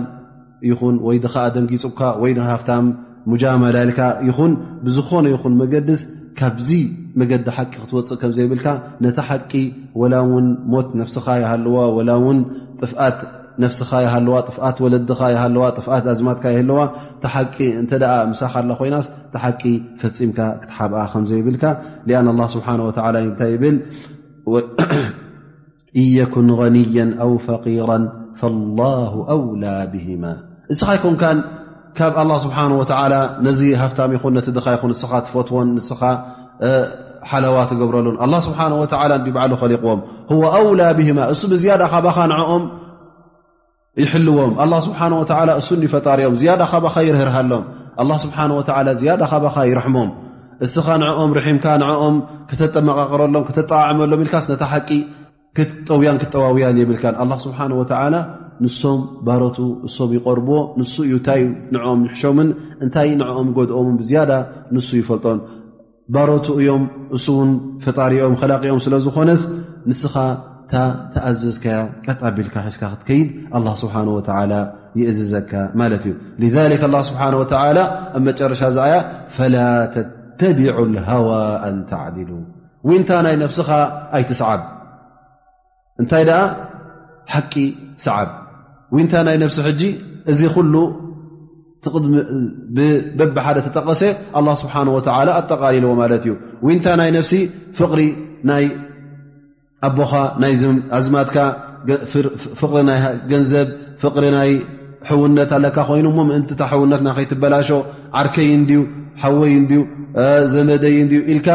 [0.67, 2.85] ይኹን ወይድ ከዓ ደንጊፅካ ወይድ ሃፍታም
[3.31, 4.51] ሙጃመላልካ ይኹን
[4.85, 6.01] ብዝኾነ ይኹን መገዲስ
[6.39, 6.69] ካብዚ
[7.19, 8.67] መገዲ ሓቂ ክትወፅእ ከም ዘይብልካ
[9.03, 9.51] ነቲ ሓቂ
[10.01, 12.39] ወላ ውን ሞት ነፍስኻ ይሃለዋ ወላ ውን
[12.81, 13.17] ጥፍት
[13.63, 16.79] ነፍስኻ ይሃለዋ ጥፍት ወለድኻ ይሃለዋ ጥፍት ኣዝማትካ ይህለዋ
[17.15, 19.63] እቲ ሓቂ እንተ ደ ምሳኻ ኣላ ኮይናስ እተ ሓቂ
[20.03, 21.63] ፈፂምካ ክትሓብአ ከምዘይብልካ
[22.19, 23.77] ኣን ላ ስብሓ ወላ እንታይ ይብል
[26.01, 27.91] እየኩን غኒያ ኣው ፈቂራ
[28.41, 30.23] ፈላሁ ኣውላ ብሂማ
[30.71, 31.38] ንስኻ ይኮንካን
[31.97, 32.58] ካብ ስብሓ
[33.45, 36.01] ነዚ ሃፍታም ይኹን ነቲ ድኻ ይኹን ስኻ ትፈትዎን ንስኻ
[37.29, 38.15] ሓለዋ ገብረሉን
[38.47, 38.60] ስብሓ
[39.38, 39.99] ባዕሉ ኸሊቕዎም
[40.58, 42.63] ኣውላ ብህማ እሱ ብዝያዳ ካኻ ንኦም
[44.03, 44.51] ይሕልዎም
[44.88, 44.99] ስብሓ
[45.62, 47.63] እሱፈጣሪኦም ዝያዳ ካባኻ ይርህርሃሎም
[48.25, 48.38] ስብሓ
[49.01, 50.12] ዝያ ኻካ ይርሕሞም
[50.65, 52.15] እስኻ ንኦም ርሒምካ ንኦም
[52.49, 54.89] ክተጠመቃቅረሎም ክተጣዕመሎም ልካስ ነታ ሓቂ
[55.58, 57.58] ክትጠውያን ክጠዋውያን የብልካን ስብሓ
[58.65, 61.41] ንሶም ባሮቱ እሶም ይቐርቦ ንሱ እዩ እንታይ
[61.73, 62.49] ንዕኦም ዝሕሾምን
[62.85, 64.31] እንታይ ንዕኦም ጎድኦምን ብዝያዳ
[64.75, 65.39] ንሱ ይፈልጦን
[66.15, 66.83] ባሮቱ እዮም
[67.15, 67.51] እሱእውን
[67.85, 69.41] ፍጣሪኦም ከላቂኦም ስለ ዝኾነስ
[69.89, 70.15] ንስኻ
[70.69, 70.75] እታ
[71.13, 74.29] ተኣዘዝከያ ጠጣቢልካ ሒዝካ ክትከይድ ኣላ ስብሓ ወተ
[74.99, 76.13] ይእዝዘካ ማለት እዩ
[76.71, 77.79] ል ላ ስብሓን ወተላ
[78.17, 78.95] ኣብ መጨረሻ እዚኣያ
[79.37, 79.55] ፈላ
[79.95, 81.29] ተተቢዑ ልሃዋ
[81.69, 82.31] ኣንትዕዲሉ
[82.89, 83.69] ወ እንታ ናይ ነብስኻ
[84.17, 84.61] ኣይትስዓብ
[86.01, 86.41] እንታይ ደኣ
[87.33, 87.53] ሓቂ
[88.05, 88.27] ሰዓብ
[88.95, 89.82] ውንታይ ናይ ነፍሲ ሕጂ
[90.32, 90.73] እዚ ኩሉ
[92.13, 92.15] ሚ
[93.17, 94.02] ብበቢ ሓደ ተጠቐሰ
[94.39, 96.34] ኣ ስብሓን ወላ ኣጠቃሊልዎ ማለት እዩ
[96.67, 97.34] ውንታይ ናይ ነፍሲ
[97.78, 98.02] ፍቕሪ
[98.49, 98.65] ናይ
[99.89, 100.12] ኣቦኻ
[100.43, 100.54] ናይ
[100.97, 101.38] ኣዝማትካ
[102.62, 102.99] ፍቕሪ ናይ
[103.32, 103.67] ገንዘብ
[104.02, 104.52] ፍቕሪ ናይ
[105.10, 107.69] ሕውነት ኣለካ ኮይኑ ሞ ምእንቲታ ሕውነትና ከይትበላሾ
[108.21, 108.82] ዓርከይ ንድዩ
[109.21, 109.82] ሓወይ ንዲዩ
[110.54, 111.47] ዘመደይ ንዲ ኢልካ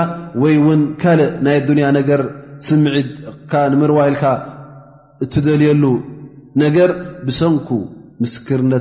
[0.42, 2.20] ወይ ውን ካልእ ናይ ዱንያ ነገር
[2.68, 4.24] ስምዒድካ ንምርዋይልካ
[5.24, 5.82] እትደልየሉ
[6.62, 6.90] ነر
[7.26, 7.68] ብሰንኩ
[8.60, 8.74] ርነ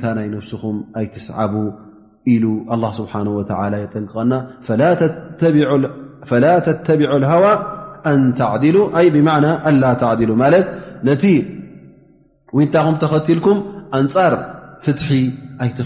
[0.00, 0.62] ታ ናይ نفስኹ
[0.98, 1.54] ኣይትስعب
[2.42, 2.44] ل
[2.74, 3.38] الله ه و
[3.84, 4.32] يጠቀና
[6.28, 6.42] فل
[6.88, 7.54] تبع الهوى
[8.20, 8.76] ن عዲل
[9.14, 9.46] ብعና
[9.82, 10.34] ل عل
[11.22, 11.24] ቲ
[12.62, 13.56] ንታኹ ተኸትልኩም
[13.98, 14.32] أንፃር
[14.84, 15.00] ፍት
[15.64, 15.78] ኣይት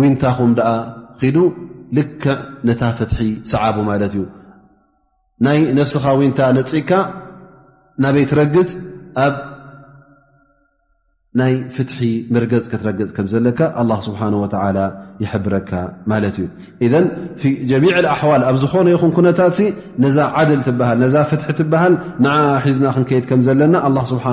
[0.00, 0.74] ውንታኹም ኣ
[1.34, 1.38] ዱ
[1.96, 2.36] ልክዕ
[2.68, 3.18] ነታ ፈትሒ
[3.52, 4.24] ሰዓቡ ማለት እዩ
[5.44, 6.90] ናይ ነፍስኻ ውንታ ነፅካ
[8.02, 8.70] ናበት ረግፅ
[11.38, 11.98] ናይ ፍትሒ
[12.34, 13.60] ምርገፅ ክትረገፅ ከም ዘለካ
[14.06, 14.20] ስብሓ
[15.22, 15.70] ይሕብረካ
[16.10, 16.36] ማለት
[16.84, 16.92] እዩ
[17.70, 19.56] ጀሚع ኣሕዋል ኣብ ዝኾነ ይኹን ኩነታት
[20.04, 21.94] ነዛ ዓድል ትሃል ነዛ ፍትሒ ትበሃል
[22.26, 22.32] ንዓ
[22.64, 23.74] ሒዝና ክንከይድ ከም ዘለና
[24.12, 24.24] ስሓ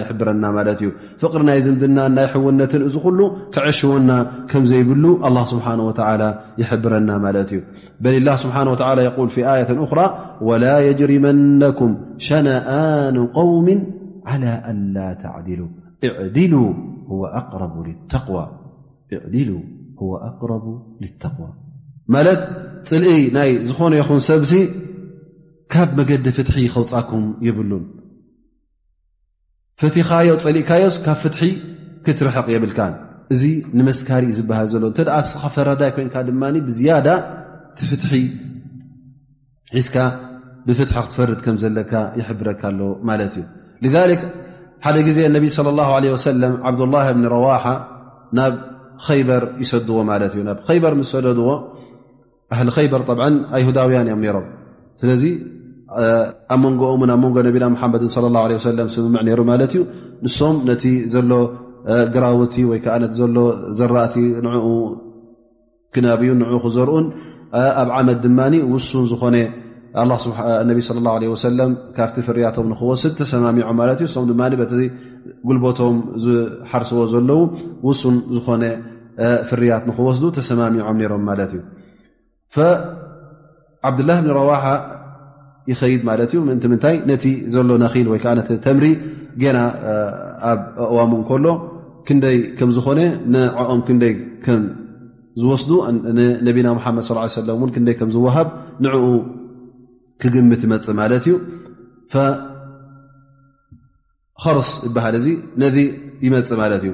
[0.00, 0.90] ይብረና ማለት እዩ
[1.22, 3.18] ፍቅሪ ናይ ዝምድናን ናይ ሕውነትን እዚ ኩሉ
[3.54, 4.10] ክዕሽወና
[4.52, 5.04] ከም ዘይብሉ
[5.54, 5.66] ስብሓ
[6.62, 7.62] ይሕብረና ማለት እዩ
[8.04, 8.44] በ ላ ስ
[9.46, 9.56] ያ
[10.00, 10.06] ራ
[10.66, 11.92] ላ የጅርመነኩም
[12.28, 13.68] ሸነኣኑ قውሚ
[14.30, 15.60] على ኣ ላ ተዕዲሉ
[16.24, 16.54] እዕድሉ
[20.28, 20.64] ኣቅረቡ
[21.08, 21.44] ልተقዋ
[22.14, 22.40] ማለት
[22.88, 24.52] ፅልኢ ናይ ዝኾነ ይኹን ሰብዚ
[25.72, 27.84] ካብ መገዲ ፍትሒ ኸውፃኩም ይብሉን
[29.80, 31.42] ፈቲኻዮ ፀሊእካዮስ ካብ ፍትሒ
[32.04, 32.80] ክትርሕቕ የብልካ
[33.34, 33.42] እዚ
[33.78, 37.06] ንመስካሪ እዩ ዝበሃል ዘሎ እተደ ስ ፈረዳይ ኮይንካ ድማ ብዝያዳ
[37.72, 38.14] እቲፍትሒ
[39.76, 39.96] ሒስካ
[40.66, 43.46] ብፍትሒ ክትፈርድ ከም ዘለካ ይሕብረካ ኣሎ ማለት እዩ
[44.86, 47.64] ሓደ ግዜ ነቢ صለى اه ع ሰለም ዓብድላه ብኒ ረዋሓ
[48.38, 48.54] ናብ
[49.06, 51.48] ከይበር ይሰድዎ ማለት እዩ ናብ ከይበር ምስ ሰደድዎ
[52.58, 53.00] ህሊ ከይበር
[53.56, 54.46] ኣይሁዳውያን እዮም ሮም
[55.00, 55.22] ስለዚ
[56.54, 59.82] ኣብ መንጎኦሙን ኣብ መንጎ ነቢና ሓመድ صለ ላه ሰለ ስምምዕ ነሩ ማለት እዩ
[60.24, 61.30] ንሶም ነቲ ዘሎ
[62.14, 63.36] ግራውቲ ወይ ከዓ ነቲ ዘሎ
[63.78, 64.64] ዘራእቲ ንኡ
[65.94, 67.06] ክናብዩን ንክ ዘርኡን
[67.82, 68.38] ኣብ ዓመድ ድማ
[68.74, 69.36] ውሱን ዝኾነ
[70.70, 74.72] ነቢ ለ ላ ሰለም ካብቲ ፍርያቶም ንክወስድ ተሰማሚዖም ማለት እዩ ሶም ድማ በቲ
[75.48, 77.40] ጉልበቶም ዝሓርስዎ ዘለው
[77.86, 78.62] ውሱን ዝኾነ
[79.50, 81.62] ፍርያት ንክወስዱ ተሰማሚዖም ነሮም ማለት እዩ
[83.88, 84.64] ዓብድላህ ብኒ ረዋሓ
[85.70, 88.86] ይኸይድ ማለት እዩ ምእን ምንታይ ነቲ ዘሎ ነኺል ወይ ከዓ ነቲ ተምሪ
[89.42, 89.58] ገና
[90.50, 91.46] ኣብ ኣእዋሙ ከሎ
[92.08, 93.00] ክንደይ ከም ዝኮነ
[93.34, 94.60] ንዕኦም ክንደይ ከም
[95.40, 95.70] ዝወስዱ
[96.18, 97.08] ንነቢና ሓመድ
[97.48, 98.48] ለ እን ክንደይ ከም ዝወሃብ
[98.84, 98.94] ንኡ
[100.22, 101.34] ክግምት ይመፅ ማለት እዩ
[104.42, 105.26] ከርስ ይበሃል እዚ
[105.62, 105.76] ነዚ
[106.26, 106.92] ይመፅ ማለት እዩ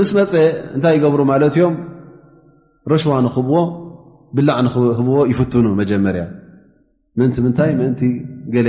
[0.00, 0.32] ምስ መፀ
[0.76, 1.74] እንታይ ይገብሩ ማለት እዮም
[2.92, 3.56] ረሽዋ ንክህብዎ
[4.36, 6.24] ብላዕ ንህብዎ ይፍትኑ መጀመርያ
[7.18, 8.02] ምእንቲ ምንታይ ምእንቲ
[8.54, 8.68] ገሌ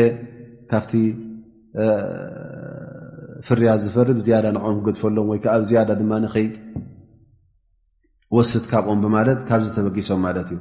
[0.72, 0.91] ካብቲ
[3.48, 6.48] ፍርያ ዝፈርብ ዝያዳ ንዖም ክገድፈሎም ወይከዓ ዝያዳ ድማ ንኸይ
[8.38, 10.60] ወስት ካብኦም ብማለት ካብዝ ተበጊሶም ማለት እዩ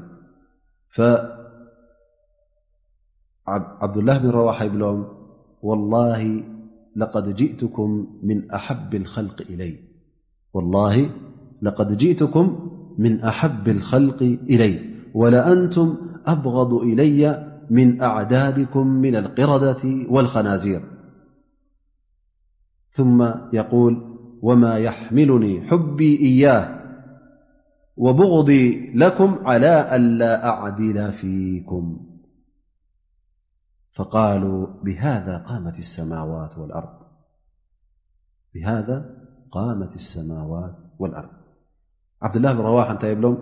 [3.49, 5.07] عبد الله بن رواح بلوم
[5.63, 6.45] والله
[6.97, 8.07] لقد جئتكم
[12.99, 14.79] من أحب الخلق إلي
[15.15, 20.81] ولأنتم أبغض إلي من أعدادكم من القرضة والخنازير
[22.93, 23.23] ثم
[23.53, 26.81] يقول وما يحملني حبي إياه
[27.97, 32.10] وبغضي لكم على أ لا أعدل فيكم
[33.97, 34.45] فقሉ
[34.87, 35.77] ብሃذ قመት
[40.03, 40.23] الሰማዋት
[41.01, 41.35] والኣርض
[42.27, 43.37] ዓብድላه ብረዋሕ እንታይ ብሎም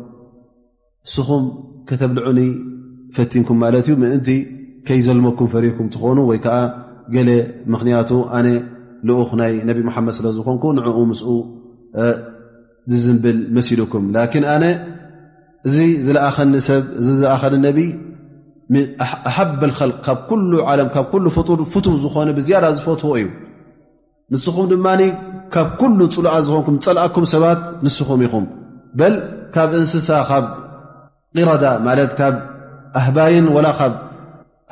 [1.07, 1.45] ንስኹም
[1.89, 2.41] ከተብ ልዑኒ
[3.17, 4.29] ፈቲንኩም ማለት እዩ ምእንቲ
[4.87, 6.57] ከይዘለመኩም ፈሪኩም እትኾኑ ወይ ከዓ
[7.15, 7.31] ገለ
[7.73, 8.47] ምክንያቱ ኣነ
[9.09, 11.21] ልኡክ ናይ ነብ ሙሓመድ ስለ ዝኾንኩ ንዕኡ ምስ
[12.93, 14.05] ዝዝንብል መሲልኩም
[14.55, 14.65] ኣነ
[15.69, 16.51] እዚ ዝኸኒ
[17.07, 17.71] ዝኣኸኒ ነ
[19.29, 19.73] ኣሓ ል
[20.07, 20.31] ካብ
[20.71, 21.05] ዓለም ካብ
[21.75, 23.27] ፍት ዝኾነ ብዝያዳ ዝፈትዎ እዩ
[24.33, 24.87] ንስኹም ድማ
[25.55, 28.45] ካብ ኩሉ ፅሉዓት ዝኾንኩም ፀልኣኩም ሰባት ንስኹም ኢኹም
[28.99, 29.15] በል
[29.55, 30.45] ካብ እንስሳ ካብ
[31.37, 32.35] ቅረዳ ማለት ካብ
[33.01, 33.95] ኣህባይን ላ ካብ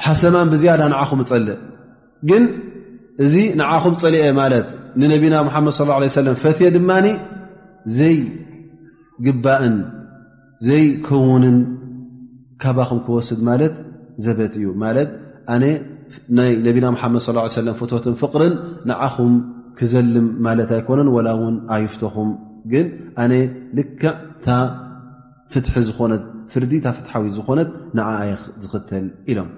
[0.06, 1.58] ሓሰማን ብዝያዳ ንዓኹም ፀልእ
[2.28, 2.42] ግን
[3.24, 4.66] እዚ ንዓኹም ፀሊአ ማለት
[5.00, 6.90] ንነቢና መድ ص ه ه ሰለ ፈትየ ድማ
[7.96, 8.16] ዘይ
[9.26, 9.76] ግባእን
[10.66, 11.56] ዘይከውንን
[12.62, 13.74] ካባኹም ክወስድ ማለት
[14.24, 15.08] ዘበት እዩ ማለት
[15.54, 15.64] ኣነ
[16.38, 18.54] ናይ ነቢና ሓመድ ص ሰለ ፎቶትን ፍቅርን
[18.90, 19.34] ንዓኹም
[19.78, 22.30] ክዘልም ማለት ኣይኮነን ወላ እውን ኣይፍቶኹም
[22.72, 22.86] ግን
[23.24, 23.32] ኣነ
[23.78, 24.04] ልክዕ
[25.74, 26.12] ፍ ዝነ
[26.52, 28.30] ፍርዲ ታ ፍትዊ ዝኾነት ንዓይ
[28.62, 29.50] ዝኽተል ኢሎም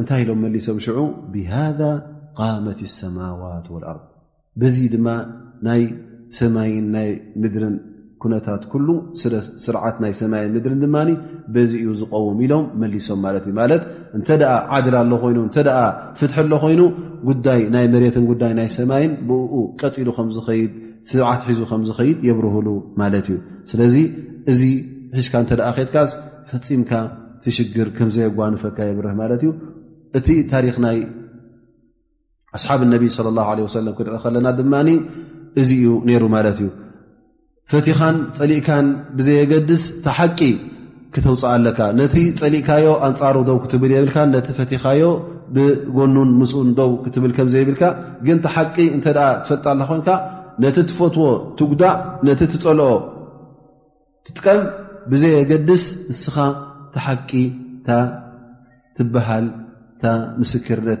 [0.00, 0.98] እንታይ ኢሎም መሊሶም ሽዑ
[1.34, 1.80] ብሃذ
[2.38, 4.04] ቃመት ሰማዋት وኣርض
[4.60, 5.06] በዚ ድማ
[5.66, 5.82] ናይ
[6.38, 7.08] ሰማይን ናይ
[7.42, 7.76] ምድርን
[8.22, 8.88] ኩነታት ኩሉ
[9.20, 10.96] ስለ ስርዓት ናይ ሰማይን ምድርን ድማ
[11.54, 13.82] በዚኡ ዝቀውም ኢሎም መሊሶም ማለት እዩ ማለት
[14.18, 15.78] እንተደኣ ዓድላ ኣሎኮይኑ እንተደኣ
[16.18, 16.82] ፍትሕ ኣሎ ኮይኑ
[17.28, 20.72] ጉዳይ ናይ መሬትን ጉዳይ ናይ ሰማይን ብእኡ ቀፂሉ ከምዝኸይድ
[21.10, 22.68] ስርዓት ሒዙ ከምዝኸይድ የብርህሉ
[23.02, 23.38] ማለት እዩ
[23.72, 23.96] ስለዚ
[24.52, 24.62] እዚ
[25.18, 26.10] ሒዝካ እንተደኣ ኼትካስ
[26.50, 26.92] ፈፂምካ
[27.44, 29.50] ትሽግር ከምዘይ ጓንፈካ የብርህ ማለት እዩ
[30.18, 30.98] እቲ ታሪክ ናይ
[32.58, 34.74] ኣስሓብ እነቢ ስለ ላ ለ ወሰለም ክርኢ ከለና ድማ
[35.60, 36.68] እዚ እዩ ነይሩ ማለት እዩ
[37.72, 38.86] ፈቲኻን ፀሊእካን
[39.18, 40.38] ብዘየገድስ ተሓቂ
[41.14, 45.04] ክተውፅእ ኣለካ ነቲ ፀሊእካዮ ኣንፃሩ ዶው ክትብል የብልካ ነቲ ፈቲኻዮ
[45.54, 47.82] ብጎኑን ምስኡን ዶው ክትብል ከምዘይብልካ
[48.26, 50.10] ግን ተሓቂ እንተደኣ ትፈልጥላ ኮይንካ
[50.64, 51.26] ነቲ ትፈትዎ
[51.60, 51.96] ትጉዳእ
[52.28, 52.90] ነቲ ትፀልኦ
[54.26, 54.62] ትጥቀም
[55.12, 56.36] ብዘየገድስ ንስኻ
[56.96, 57.30] ተሓቂ
[57.88, 58.00] ታ
[58.96, 59.46] ትበሃል
[59.94, 60.04] እታ
[60.40, 61.00] ምስክርነት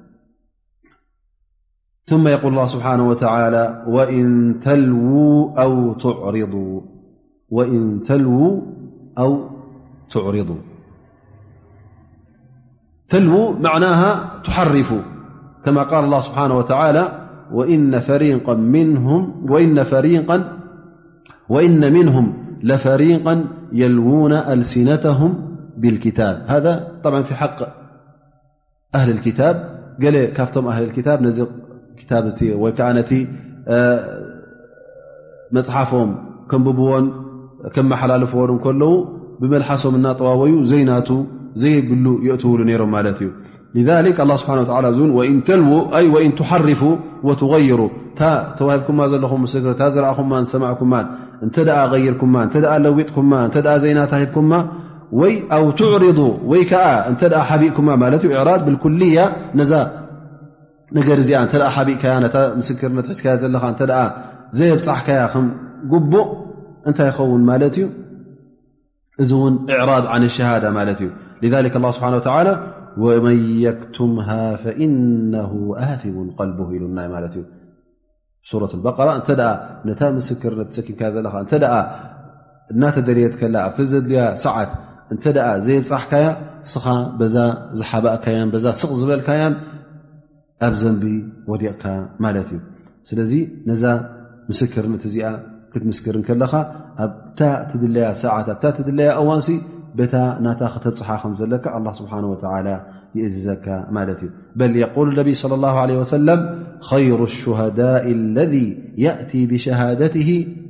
[2.05, 5.93] ثم يقول الله سبحانه وتعالى وإن تلووا أو
[10.11, 10.61] تعرضوا
[13.13, 15.01] تلووا معناها تحرفوا
[15.65, 17.27] كما قال الله سبحانه وتعالى
[21.49, 22.33] وإن منهم
[22.63, 27.57] لفريقا يلوون ألسنتهم بالكتاب هذا طبعا في حق
[28.95, 31.41] أهل الكتاب لي كفتم أهل الكتابنز
[32.09, 33.11] ታቲ ወይ ከዓ ነቲ
[35.55, 36.11] መፅሓፎም
[36.51, 37.05] ከምብብዎን
[37.75, 38.91] ከመሓላልፍዎን እከለዉ
[39.41, 41.09] ብመልሓሶም እናጠዋወዩ ዘይናቱ
[41.61, 43.29] ዘይግሉ የእትውሉ ነይሮም ማለት እዩ
[43.87, 45.01] ذ ه ስብሓ ተልዉ
[46.27, 46.81] ን ትሓርፉ
[47.27, 47.79] وትغይሩ
[48.13, 48.21] እታ
[48.59, 50.19] ተዋሂብኩማ ዘለኹም ስክሪ ታ ዝረአኹ
[50.53, 50.93] ሰማዕኩማ
[51.45, 51.55] እንተ
[51.93, 53.17] غይርኩማ እተ ለዊጥኩ
[53.53, 54.51] ተ ዘይናታሂኩማ
[55.19, 56.19] ወይ ኣ ትዕሪض
[56.53, 56.71] ወይዓ
[57.11, 57.89] እተ ሓቢእኩማ
[58.21, 59.17] ት እዩ ዕራ ብኩልያ
[59.59, 59.71] ነዛ
[60.97, 62.27] ነገር ዚኣ ተ ሓቢእካያ ነ
[62.59, 63.85] ምስክርነት ሕዝካያ ዘለካ ተ
[64.57, 66.29] ዘየብፃሕካያ ከምጉቡእ
[66.89, 67.85] እንታይ ይኸውን ማለት እዩ
[69.23, 71.09] እዚ ውን ዕራድ ን ሸሃዳ ማለት እዩ
[71.51, 71.55] ذ
[71.97, 72.07] ስብሓ
[73.25, 73.35] መን
[73.81, 74.13] ክቱም
[74.63, 75.33] ፈእነ
[75.89, 77.43] ኣቡ ቀልቡ ኢሉና ማት እዩ
[78.85, 79.29] በ እተ
[79.89, 81.61] ነታ ምስክርነት ሰኪንካ ዘለካ ተ
[82.73, 84.71] እናተደርየት ከ ኣብቲ ዘድልያ ሰዓት
[85.13, 85.23] እተ
[85.65, 86.25] ዘየብፃሕካያ
[86.73, 86.85] ስኻ
[87.33, 87.37] ዛ
[87.79, 89.53] ዝሓባእካያን ዛ ስቕ ዝበልካያን
[90.67, 91.03] ኣብ ዘንቢ
[91.51, 91.83] ወዲቕካ
[92.23, 92.59] ማለት እዩ
[93.09, 93.33] ስለዚ
[93.69, 93.83] ነዛ
[94.49, 95.27] ምስክርንእት እዚኣ
[95.71, 96.53] ክትምስክርን ከለኻ
[97.03, 99.49] ኣብታ ትድለያ ሳዓታት እታ ትድለያ እዋንሲ
[99.99, 102.35] ቤታ ናታ ክተብፅሓ ከም ዘለካ ኣላ ስብሓን ወ
[103.19, 105.71] ይእዝዘካ ማለት እዩ በል የል ነቢይ ለ ላ
[106.01, 106.41] ወሰለም
[107.05, 107.79] ይሩ ሽሃዳ
[108.35, 108.53] ለذ
[109.05, 110.15] የእቲ ብሸሃደት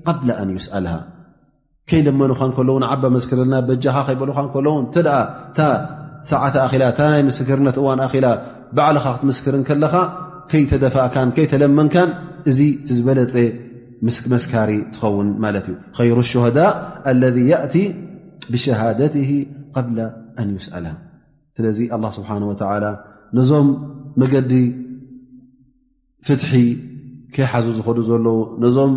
[0.07, 0.93] قብለ ኣን ይስአልሃ
[1.89, 5.17] ከይደመኑኻ ን ከለውን ዓባ መስክር ለና በጃኻ ከይበሉካ ንከለውን ተደኣ
[5.51, 5.59] እታ
[6.31, 8.25] ሳዓተ ላ እታ ናይ ምስክርነት እዋን ኣላ
[8.77, 9.95] ባዕልኻ ክትምስክርን ከለካ
[10.51, 12.09] ከይተደፋእካን ከይተለመንካን
[12.49, 12.59] እዚ
[12.97, 13.35] ዝበለፀ
[14.33, 16.69] መስካሪ ትኸውን ማለት እዩ ኸይሩ ሽሃዳእ
[17.11, 17.75] አለذ የእቲ
[18.53, 19.15] ብሸሃደት
[19.75, 19.99] ቀብላ
[20.41, 20.85] ኣን ዩስአል
[21.57, 22.85] ስለዚ ኣላ ስብሓን ወተላ
[23.37, 23.67] ነዞም
[24.21, 24.53] መገዲ
[26.27, 26.53] ፍትሒ
[27.35, 28.93] ከይሓዙ ዝኸዱ ዘለዉ ነዞም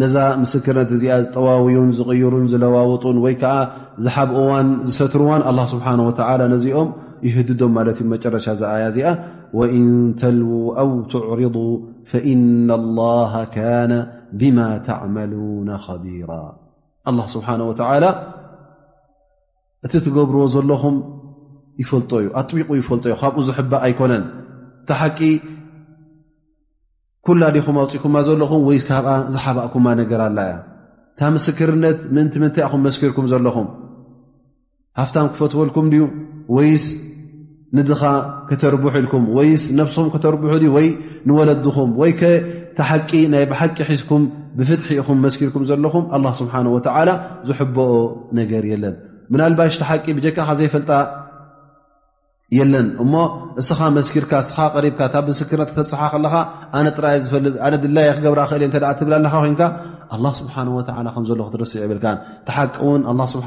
[0.00, 3.54] ነዛ ምስክርነት እዚኣ ዝጠዋውዩን ዝቕይሩን ዝለዋውጡን ወይ ከዓ
[4.06, 6.90] ዝሓብእዋን ዝሰትሩዋን ኣ ስብሓን ወተላ ነዚኦም
[7.26, 9.10] ይህድዶም ማለት ዩ መጨረሻ ዝኣያ እዚኣ
[9.58, 10.50] ወእን ተልዉ
[10.82, 11.56] ኣው ትዕርض
[12.10, 13.92] ፈእና ላሃ ካነ
[14.40, 16.30] ብማ ተዕመሉነ ከቢራ
[17.10, 18.04] ኣላ ስብሓና ወተላ
[19.86, 20.96] እቲ ትገብርዎ ዘለኹም
[21.82, 24.24] ይፈልጦ እዩ ኣጥቢቑ ይፈልጦ እዩ ካብኡ ዝሕባእ ኣይኮነን
[24.82, 25.18] እቲ ሓቂ
[27.26, 30.56] ኩላ ዲኹም ኣውፅኢኩማ ዘለኹም ወይ ካብኣ ዝሓባእኩማ ነገር ኣላ እያ
[31.12, 33.68] እታ ምስክርነት ምንቲ ምንታይ ኣኹም መስክርኩም ዘለኹም
[35.00, 36.04] ሃፍታም ክፈትወልኩም ድዩ
[36.56, 36.84] ወይስ
[37.76, 38.02] ንድኻ
[38.48, 40.86] ከተርቡሑ ኢልኩም ወይነብስኹም ከተርቡሑ ወይ
[41.28, 42.12] ንወለድኹም ወይ
[42.78, 44.22] ተሓቂ ናይ ብሓቂ ሒስኩም
[44.58, 46.04] ብፍትሒ ኢኹም መስኪርኩም ዘለኹም
[46.40, 47.10] ስብሓላ
[47.48, 47.92] ዝሕበኦ
[48.40, 48.94] ነገር የለን
[49.40, 50.90] ናልባሽ ተሓቂ ብጀቃካ ዘይፈልጣ
[52.58, 53.14] የለን እሞ
[53.60, 54.54] እስኻ መስኪርካ ስ
[54.84, 56.34] ሪብካ ታ ብስክር ተተብፅሓ ለካ
[56.78, 58.70] ኣነ ጥራይ ዝፈጥነ ድላይ ክገብራ ክእልእ
[59.10, 59.62] ብላካ ይንካ
[60.40, 60.54] ስብሓ
[61.30, 62.06] ዘለኹ ትርስዕ ይብልካ
[62.48, 63.02] ተሓቂውን
[63.32, 63.42] ስ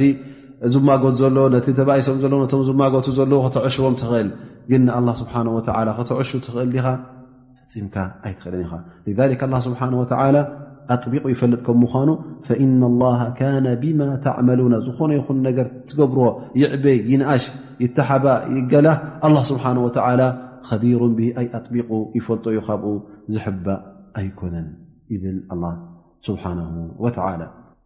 [0.75, 4.29] ዝማጎት ዘሎ ነቲ ተባኢሶም ዘለ ነቶም ዝማጎቱ ዘለዎ ክተዕሹዎም ትኽእል
[4.71, 6.93] ግን ኣ ስብሓ ወ ክተዕሹ ትኽእል ኻ
[7.73, 7.97] ፍፂምካ
[8.27, 8.61] ኣይትኽእልን
[9.35, 10.05] ኢኻ ذ ስብሓ ወ
[10.93, 12.09] ኣጥቢቑ ይፈልጥ ከም ምኳኑ
[12.47, 16.25] ፈኢና ላሃ ካነ ብማ ተዕመሉና ዝኾነ ይኹን ነገር ትገብርዎ
[16.63, 17.45] ይዕበይ ይነኣሽ
[17.85, 18.27] ይተሓባ
[18.59, 18.89] ይገላ
[19.29, 19.89] ኣላ ስብሓን ወ
[20.69, 22.91] ከዲሩ ብ ኣይ ኣጥቢቑ ይፈልጦዩ ካብኡ
[23.35, 23.81] ዝሕባእ
[24.21, 24.69] ኣይኮነን
[25.15, 25.39] ይብል
[26.29, 26.59] ስብሓን
[27.05, 27.17] ወላ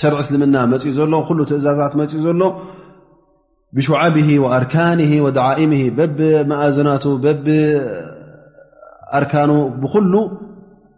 [0.00, 2.42] ሰር እስልምና መፅኡ ዘሎ ኩሉ ትእዛዛት መፅኡ ዘሎ
[3.76, 4.14] ብሸዓብ
[4.56, 4.98] ኣርካን
[5.38, 7.04] ድዓئም በብማእዘናቱ
[7.44, 9.50] ብኣርካኑ
[9.82, 10.14] ብኩሉ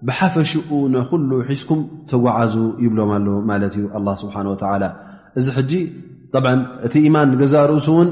[0.08, 3.84] ብሓፈሽኡ ንኩሉ ሒዝኩም ተጓዓዙ ይብሎም ኣሎ ማለት እዩ
[4.22, 4.34] ስብሓ
[5.38, 5.72] እዚ ጂ
[6.86, 8.08] እቲ ኢማን ንገዛርእሱ እውን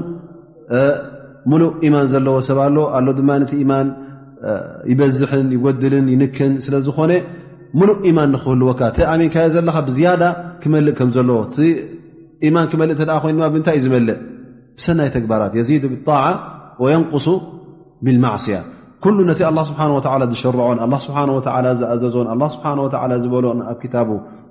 [1.50, 3.86] ሙሉእ ኢማን ዘለዎ ሰብሎ ኣሎ ድማ ቲ ማን
[4.90, 7.12] ይበዝሕን ይጎድልን ይንክን ስለዝኮነ
[7.80, 8.80] ሙሉእ ኢማን ንክህልወካ
[9.12, 10.08] ኣሚን ካዮ ዘለካ ብዝያ
[10.74, 10.80] ማ
[12.70, 14.16] ክመ ብታይ እዩ ዝእ
[14.78, 15.52] ብሰይ ግባራት
[16.80, 17.42] ብ ን
[18.06, 18.56] ብማያ
[20.32, 20.78] ዝሸርዖን
[22.02, 22.42] ዝዘዞን
[23.22, 24.02] ዝበሎን ኣብ ታ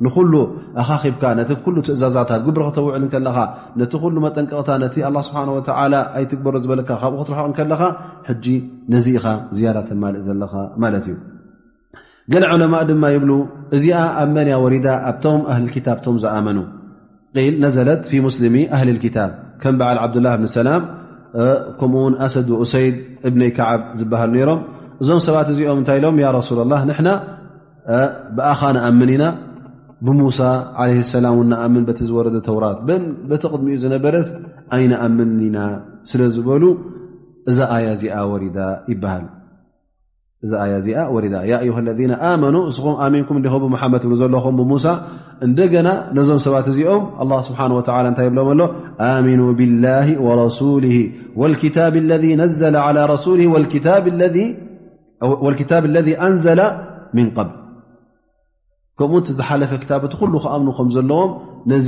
[0.01, 2.95] ን ኣብካ ትእዛዛታ ክተውዕ
[3.91, 4.69] ቲ መጠንቀቕታ
[6.17, 7.63] ኣይትግበሮ ዝበለካ ካብኡ ክትረሕቕከካ
[8.93, 9.25] ነዚኢኻ
[9.57, 9.61] ዝ
[13.23, 16.57] እዩ እዚኣ ኣብመንያ ወሪዳ ኣብቶም ኣህሊ ክታብቶም ዝኣመኑ
[17.47, 20.83] ል ነዘለት ፊ ሙስልሚ ኣህሊ ክታብ ከም በዓል ዓብድላ ብን ሰላም
[21.79, 22.95] ከምኡ ውን ኣሰድ እሰይድ
[23.27, 24.61] እብነይ ከዓብ ዝበሃሉ ነይሮም
[25.03, 27.09] እዞም ሰባት እዚኦም እንታይ ኢሎም ያ ረሱላ ላ ንሕና
[28.37, 29.25] ብኣኻ ንኣምን ኢና
[30.07, 30.39] ብሙሳ
[30.83, 32.79] ዓለ ሰላም ናኣምን በቲ ዝወረደ ተውራት
[33.31, 34.27] በቲ ቕድሚኡ ዝነበረስ
[34.77, 35.17] ኣይንኣም
[35.49, 35.57] ኢና
[36.11, 36.63] ስለ ዝበሉ
[37.51, 38.57] እዛ ኣያ እዚኣ ወሪዳ
[38.91, 39.25] ይበሃል
[40.43, 40.87] እዚ እዚ
[41.75, 42.13] ه ለذ መ
[42.71, 43.29] እስም ንኩ
[43.63, 44.85] ዲምመድ ብ ዘለም ሙሳ
[45.45, 48.61] እንደገና ነዞም ሰባት እዚኦም ه ስሓه و ታይ ብሎም ሎ
[49.27, 50.97] ሚኑ ብالላه ورسله
[51.39, 51.41] و
[52.23, 54.05] ذ ነዘل على رسل والكታብ
[55.89, 56.61] اለذ أንዘل
[57.17, 57.49] من قብል
[58.99, 61.31] ከምኡ ዝሓለፈ ታበቲ ኩሉ ክምኑ ከም ዘለዎም
[61.71, 61.87] ነዚ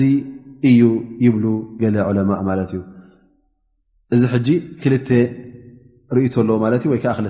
[0.69, 0.79] እዩ
[1.25, 1.36] ይብ
[1.81, 2.81] ገለ ለማء ማት እዩ
[4.15, 4.21] እዚ
[4.81, 4.83] ክ
[6.15, 7.27] ር ኣለዎ ክል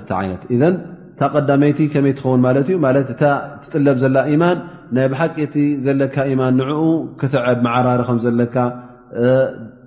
[0.54, 0.74] ይነት
[1.18, 3.22] እታ ቀዳመይቲ ከመይ ትኸውን ማለት እዩ ማለት እታ
[3.62, 4.58] ትጥለብ ዘላ ኢማን
[4.96, 5.54] ናይ ብሓቂቲ
[5.86, 6.82] ዘለካ ኢማን ንዕኡ
[7.20, 8.54] ክትዐብ መዓራሪ ከም ዘለካ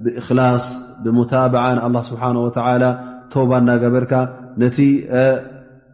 [0.05, 0.65] ብእክላስ
[1.03, 2.83] ብሙታብዓ ንኣላ ስብሓ ወተላ
[3.33, 4.13] ተውባ እናገበርካ
[4.63, 4.77] ነቲ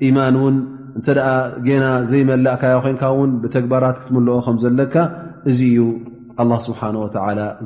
[0.08, 0.56] ኢማን እውን
[0.98, 1.30] እንተ ደኣ
[1.68, 4.96] ገና ዘይመላእካያ ኮይንካ ውን ብተግባራት ክትምልኦ ከም ዘለካ
[5.52, 5.80] እዚ እዩ
[6.42, 7.08] ኣላ ስብሓ ወ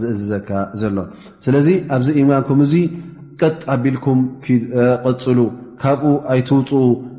[0.02, 0.50] ዝእዝዘካ
[0.84, 0.98] ዘሎ
[1.48, 2.76] ስለዚ ኣብዚ ኢማን ኩምእዙ
[3.42, 5.40] ቀጥ ኣቢልኩም ክቐፅሉ
[5.84, 6.70] ካብኡ ኣይትውፁ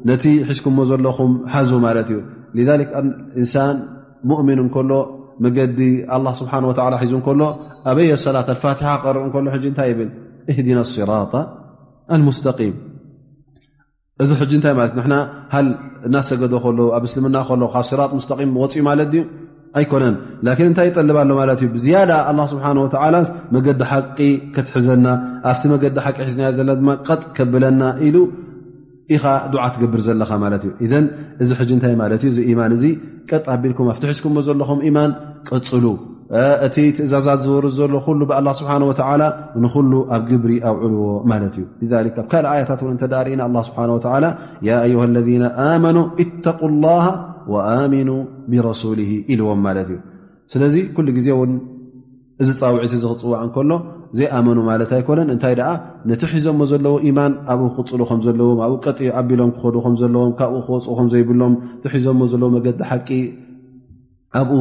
[0.09, 2.18] ነቲ ሒዝኩዎ ዘለኹም ሓዙ ማት እዩ
[3.40, 3.77] እንሳን
[4.40, 4.92] ؤምን እከሎ
[5.44, 5.79] መዲ
[6.51, 6.53] ሓ
[7.03, 7.42] ሒዙ ሎ
[7.90, 8.81] ኣበይ ሰላ ፋሓ
[9.14, 9.27] ር ሎ
[9.72, 10.09] ንታይ ብ
[10.53, 10.55] እ
[11.11, 11.18] ራ
[12.14, 12.29] ስም
[14.22, 14.77] እዚ ታይ
[16.09, 17.61] እናሰገ ዉ ኣብ ምስልምና ካብ
[18.01, 18.20] ራ ስም
[18.59, 19.01] ፅኡ ማለ
[19.79, 21.36] ኣይኮነን ታይ ይጠልባሎ
[21.84, 22.01] ዝያ
[22.64, 23.11] ሓ
[23.57, 23.68] መዲ
[24.55, 25.07] ቂ ትሕዘና
[25.51, 26.70] ኣብ ዲ ዝ ዘና
[27.07, 27.82] ጥ ከብለና
[28.14, 28.16] ሉ
[29.64, 30.96] ዓ ትገብር ዘለካ ማለት እዩ ዘ
[31.42, 32.84] እዚ ሕጂ እንታይ ማለት እዩ እዚ ኢማን እዚ
[33.30, 35.10] ቀጥ ኣቢልኩም ኣብትሒዝኩምዎ ዘለኹም ኢማን
[35.48, 35.84] ቀፅሉ
[36.66, 38.72] እቲ ትእዛዛት ዝወር ዘሎ ኩሉ ብኣ ስብሓ
[39.64, 41.64] ንኩሉ ኣብ ግብሪ ኣውዕልዎ ማለት እዩ
[42.22, 43.78] ኣብ ካልእ ኣያታት እውን እተዳርኢ ና ስብሓ
[44.14, 44.84] ሃ
[45.16, 45.28] ለذ
[45.70, 47.06] ኣመኑ እተق ላሃ
[47.76, 48.10] ኣሚኑ
[48.52, 48.98] ብረሱሊ
[49.34, 49.98] ኢልዎም ማለት እዩ
[50.54, 51.28] ስለዚ ኩሉ ግዜ
[52.42, 53.70] እዚ ፃውዒቲ ክፅዋዕ እከሎ
[54.18, 55.68] ዘይኣመኑ ማለት ኣይኮነን እንታይ ደኣ
[56.10, 60.90] ነቲ ሒዞሞ ዘለዎ ኢማን ኣብኡ ክቅፅሉ ከም ዘለዎም ኣብኡ ቀጢኡ ኣቢሎም ክኸዱ ከምዘለዎም ካብኡ ክወፅኡ
[60.98, 61.52] ከም ዘይብሎም
[61.82, 63.08] ቲሒዞሞ ዘለዎ መገዲ ሓቂ
[64.40, 64.58] ኣብኡ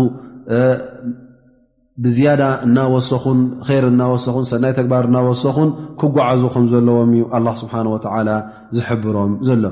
[2.04, 3.40] ብዝያዳ እናወሶኹን
[3.70, 5.70] ር እናወሰኹን ሰናይ ተግባር እናወሰኹን
[6.04, 8.30] ክጓዓዙ ከም ዘለዎም እዩ ኣላ ስብሓ ወዓላ
[8.78, 9.64] ዝሕብሮም ዘሎ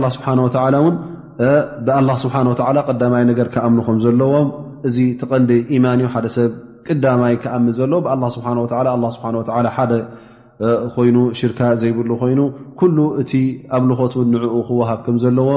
[0.00, 0.94] ኣላ ስብሓ ወታዓላ እውን
[1.86, 4.48] ብኣላ ስብሓ ወ ቀዳማይ ነገር ክኣምኑ ከም ዘለዎም
[4.90, 6.50] እዚ ተቐንዲ ኢማን እዩ ሓደ ሰብ
[6.90, 8.46] ቅዳማይ ክኣም ዘሎዎ ብኣ ስብሓ
[8.94, 9.34] ወ ስብሓ
[9.76, 9.92] ሓደ
[10.96, 12.40] ኮይኑ ሽርካ ዘይብሉ ኮይኑ
[12.80, 13.32] ኩሉ እቲ
[13.76, 15.50] ኣምልኾት ውን ንዕኡ ክወሃብ ከም ዘለዎ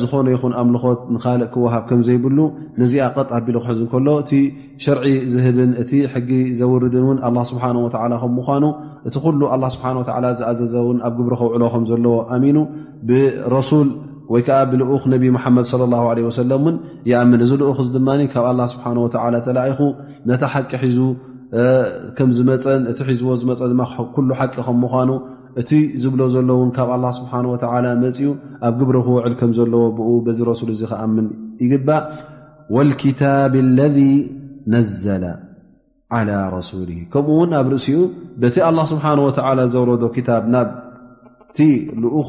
[0.00, 2.38] ዝኾነ ይኹን ኣምልኾት ንካልእ ክወሃብ ከም ዘይብሉ
[2.80, 4.32] ነዚኣ ቐጥ ኣቢሉ ክሕዙ እከሎ እቲ
[4.84, 6.30] ሸርዒ ዝህብን እቲ ሕጊ
[6.60, 7.88] ዘውርድን እውን ኣ ስብሓ ወ
[8.22, 8.64] ከም ምኳኑ
[9.10, 10.04] እቲ ኩሉ ኣላ ስብሓ ወ
[10.40, 12.56] ዝኣዘዘ ውን ኣብ ግብሪ ከውዕሎ ከም ዘለዎ ኣሚኑ
[13.10, 13.88] ብረሱል
[14.32, 16.76] ወይከዓ ብልኡኽ ነብ መሓመድ ለ ላ ለ ወሰለምእን
[17.10, 19.06] ይኣምን እዚ ልኡኽ ድማ ካብ ኣላ ስብሓ ወ
[19.46, 19.80] ተላኢኹ
[20.28, 20.98] ነታ ሓቂ ሒዙ
[22.16, 23.82] ከምዝመፀን እቲ ሒዝዎ ዝመፀ ድማ
[24.14, 25.10] ኩሉ ሓቂ ከምምኳኑ
[25.60, 25.70] እቲ
[26.02, 28.30] ዝብሎ ዘሎ እውን ካብ ኣላ ስብሓ ወላ መፅኡ
[28.68, 31.26] ኣብ ግብሪ ክውዕል ከም ዘለዎ ብኡ በዚ ረሱል እዙ ክኣምን
[31.64, 32.02] ይግባእ
[32.76, 33.98] ወልክታብ ለذ
[34.74, 35.24] ነዘለ
[36.16, 37.98] ዓላ ረሱሊ ከምኡ እውን ኣብ ርእሲኡ
[38.42, 41.58] በቲ ኣላ ስብሓን ወዓላ ዘውረዶ ክታብ ናብቲ
[42.04, 42.28] ልኡኹ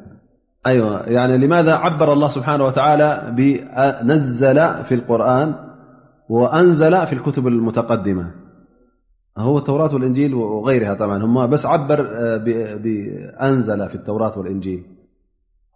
[0.67, 4.21] أييعني لماذا عبر الله سبحانه وتعالى بنل
[4.83, 5.53] في القرآن
[6.29, 8.31] وأنزل في الكتب المتقدمة
[9.37, 10.97] هو التورات والإنجيل وغيرها
[11.49, 12.03] عاس عبر
[12.83, 14.83] بأنزل في التورات والإنجيل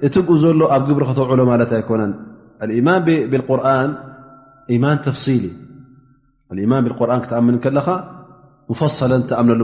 [0.07, 2.13] እቲ ብኡ ሎ ኣብ ግብሪ ክተውዕሎ ማለት ኣይኮነን
[4.85, 5.17] ማ ተፍ
[7.25, 7.89] ክትኣምን ለካ
[8.81, 8.89] ፈ
[9.33, 9.61] ተምሉ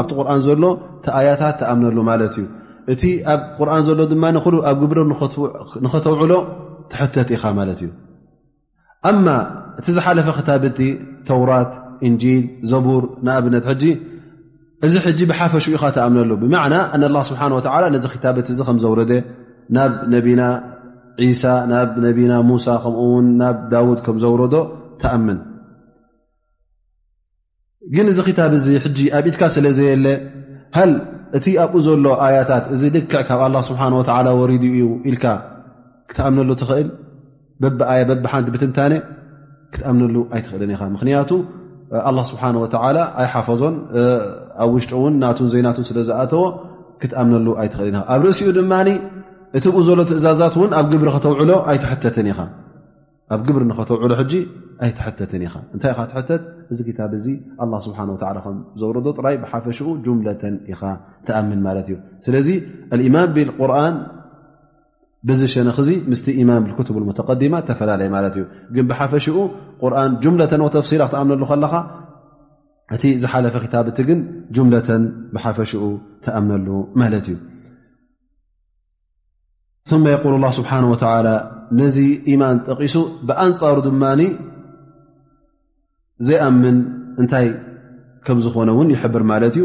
[0.00, 0.68] ኣቲ ር ሎ
[1.04, 2.46] ቲኣያታት ተምነሉ ማት እዩ
[2.92, 3.02] እቲ
[3.34, 3.68] ኣብ ቁን
[4.54, 4.98] ሎ ኣብ ግብሪ
[5.94, 6.32] ኸተውዕሎ
[6.94, 7.88] ኢ እዩ
[9.26, 9.30] ማ
[9.80, 10.78] እቲ ዝሓለፈ ክታበቲ
[11.28, 11.72] ተውራት
[12.06, 13.66] እንል ዘቡር ንኣብነት
[14.86, 17.42] እዚ ጂ ብሓፈሽ ኢ ተኣምነሉ ብና ه ስሓه
[17.94, 19.00] ነዚ ታበ ዚ ከ ዘረ
[19.76, 20.42] ናብ ነቢና
[21.42, 24.54] ሳ ናብ ነና ሙሳ ከምኡውን ናብ ዳድ ከም ዘረዶ
[25.00, 25.38] ተኣምን
[27.94, 30.06] ግን እዚ ክታ እ ኣብድካ ስለ ዘየለ
[30.76, 30.84] ሃ
[31.38, 33.80] እቲ ኣብኡ ዘሎ ኣያታት እዚ ድክዕ ካብ ሓ
[34.52, 35.18] ሪድ እዩ ኢል
[36.10, 36.88] ክትኣምነሉ ትኽእል
[37.62, 38.92] በብኣየ በብሓንቲ ብትንታነ
[39.74, 41.30] ክትኣምነሉ ኣይትኽእልን ኢኻ ምክንያቱ
[42.08, 42.42] ኣ ስብሓ
[43.20, 43.74] ኣይሓፈዞን
[44.64, 46.44] ኣብ ውሽጡ ውን ናትን ዘናት ስለ ዝኣተዎ
[47.02, 48.72] ክትኣምነሉ ኣይትኽእልን ኢ ኣብ ርእሲኡ ድማ
[49.56, 52.06] እቲ ብኡ ዘሎ ትእዛዛት እን ኣብ ብሪ ውሎት
[53.28, 54.32] ኢኣብ ግብሪ ንኸተውዕሎ ሕጂ
[54.86, 56.42] ኣይትሕተትን ኢኻ እንታይ ኢ ትሕተት
[56.72, 57.26] እዚ ታ እዚ
[57.86, 57.98] ስብሓ
[58.44, 59.88] ከምዘውረዶ ጥራይ ብሓፈሽኡ
[60.18, 60.82] ምለተን ኢኻ
[61.28, 61.96] ተኣምን ማለት እዩ
[62.26, 62.48] ስለዚ
[63.14, 63.96] ማን ብርን
[65.28, 66.96] ብዚ ሸነክ ዚ ምስ ኢማን ብክትብ
[67.30, 69.36] ተዲማ ተፈላለየ ማለት እዩ ግን ብሓፈሽኡ
[69.82, 71.72] ቁርን ምለተን ወተፍሲላክ ትኣምነሉ ከለኻ
[72.96, 74.20] እቲ ዝሓለፈ ክታብቲ ግን
[74.66, 75.04] ምለተን
[75.34, 75.82] ብሓፈሽኡ
[76.26, 76.68] ተኣምነሉ
[77.02, 77.36] ማለት እዩ
[79.90, 80.94] ث የقል اه ስብሓه ወ
[81.80, 81.96] ነዚ
[82.32, 82.94] ኢማን ጠቂሱ
[83.28, 84.02] ብኣንፃሩ ድማ
[86.26, 86.76] ዘይኣምን
[87.22, 87.46] እንታይ
[88.26, 89.64] ከም ዝኾነ እውን ይሕብር ማለት እዩ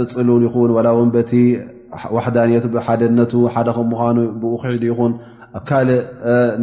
[0.00, 1.30] ቅፅሉን ይኹን ላ ውን በቲ
[2.16, 5.12] ዋሕዳኒቱ ሓደነቱ ሓደ ከም ምዃኑ ብኡ ክሒዱ ይኹን
[5.58, 6.00] ኣ ካልእ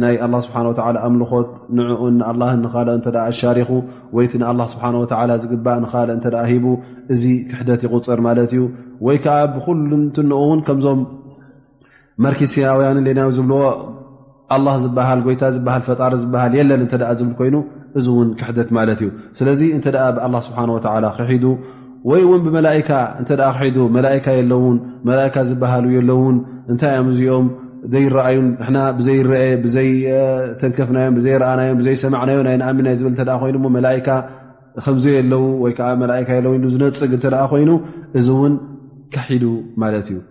[0.02, 0.14] ናይ
[0.46, 0.58] ስብሓ
[1.06, 2.30] ኣምልኾት ንኡን ንኣ
[2.74, 3.68] ካል እ ኣሻሪኹ
[4.16, 5.06] ወይቲ ን ስብሓ ወ
[5.42, 6.66] ዝግባእ ካል እ ሂቡ
[7.14, 8.62] እዚ ክሕደት ይቁፅር ማለት እዩ
[9.06, 11.00] ወይ ከዓ ብኩሉ ትንኡ እውን ከምዞም
[12.24, 13.60] መርኪሲያውያን ሌና ዝብልዎ
[14.56, 17.56] ኣ ዝበሃል ጎይታ ዝሃል ፈጣሪ ዝበሃል የለን ተ ዝብል ኮይኑ
[18.00, 19.08] እዚ ውን ክሕደት ማለት እዩ
[19.40, 19.86] ስለዚ እንተ
[20.22, 20.58] ብኣ ስብሓ
[21.04, 21.44] ላ ክሒዱ
[22.10, 22.90] ወይ እውን ብመላይካ
[23.20, 24.76] እንተ ደኣ ክሒዱ መላይካ የለውን
[25.08, 26.36] መላካ ዝባሃሉ የለውን
[26.72, 27.46] እንታይ እኦም እዚኦም
[27.92, 28.36] ዘይረአዩ
[28.76, 29.88] ና ብዘይርአ ብዘይ
[30.60, 34.08] ተንከፍናዮም ብዘይረኣናዮም ብዘይሰማዕናዮም ናይ ንኣሚን ናይ ዝብል እተ ኮይኑ መላካ
[34.84, 37.70] ከምዘ የለው ወይከዓ ላካ የለው ዝነፅግ እተደ ኮይኑ
[38.20, 38.54] እዚ እውን
[39.14, 39.44] ካሒዱ
[39.82, 40.24] ማለት እዩእ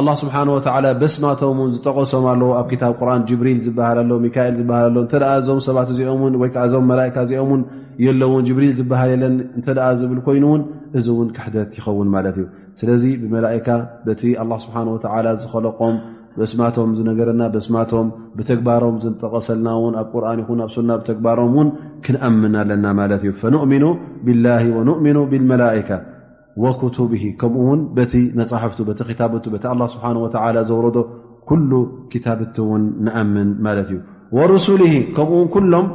[0.00, 0.66] ኣ ስብሓን ወተ
[1.00, 5.58] በስማቶም ን ዝጠቐሶም ኣለዎ ኣብ ክታብ ቁርን ጅብሪል ዝበሃል ኣለ ሚካኤል ዝበሃል ኣሎ እንተ እዞም
[5.66, 7.60] ሰባት እዚኦምን ወይዓእዞም መላካ እዚኦምን
[8.04, 9.66] የለውን ጅብሪል ዝበሃል የለን እንተ
[10.00, 10.62] ዝብል ኮይኑእውን
[10.98, 12.46] እዚ እውን ክሕደት ይኸውን ማለት እዩ
[12.82, 13.68] ስለዚ ብመላካ
[14.06, 14.22] በቲ
[14.64, 15.06] ስብሓ ወተ
[15.42, 15.98] ዝከለቆም
[16.38, 21.68] በስማቶም ዝነገረና በስማቶም ብተግባሮም ዝንጠቀሰልናውን ኣብ ቁርን ይኹን ኣብ ሱና ብተግባሮም ውን
[22.06, 23.84] ክንኣምን ኣለና ማለት እዩ ፈንእሚኑ
[24.28, 24.46] ብላ
[24.78, 25.90] ወንእምኑ ብልመላካ
[26.80, 30.98] ክቱብ ከምኡ ውን በቲ መጻሕፍቱ በቲ ክታብቱ በቲ ስብሓ ዘውረዶ
[31.50, 31.70] ኩሉ
[32.12, 33.98] ክታብቲ ውን ንኣምን ማለት እዩ
[34.36, 34.82] ወሩስሊ
[35.16, 35.86] ከምኡውን ኩሎም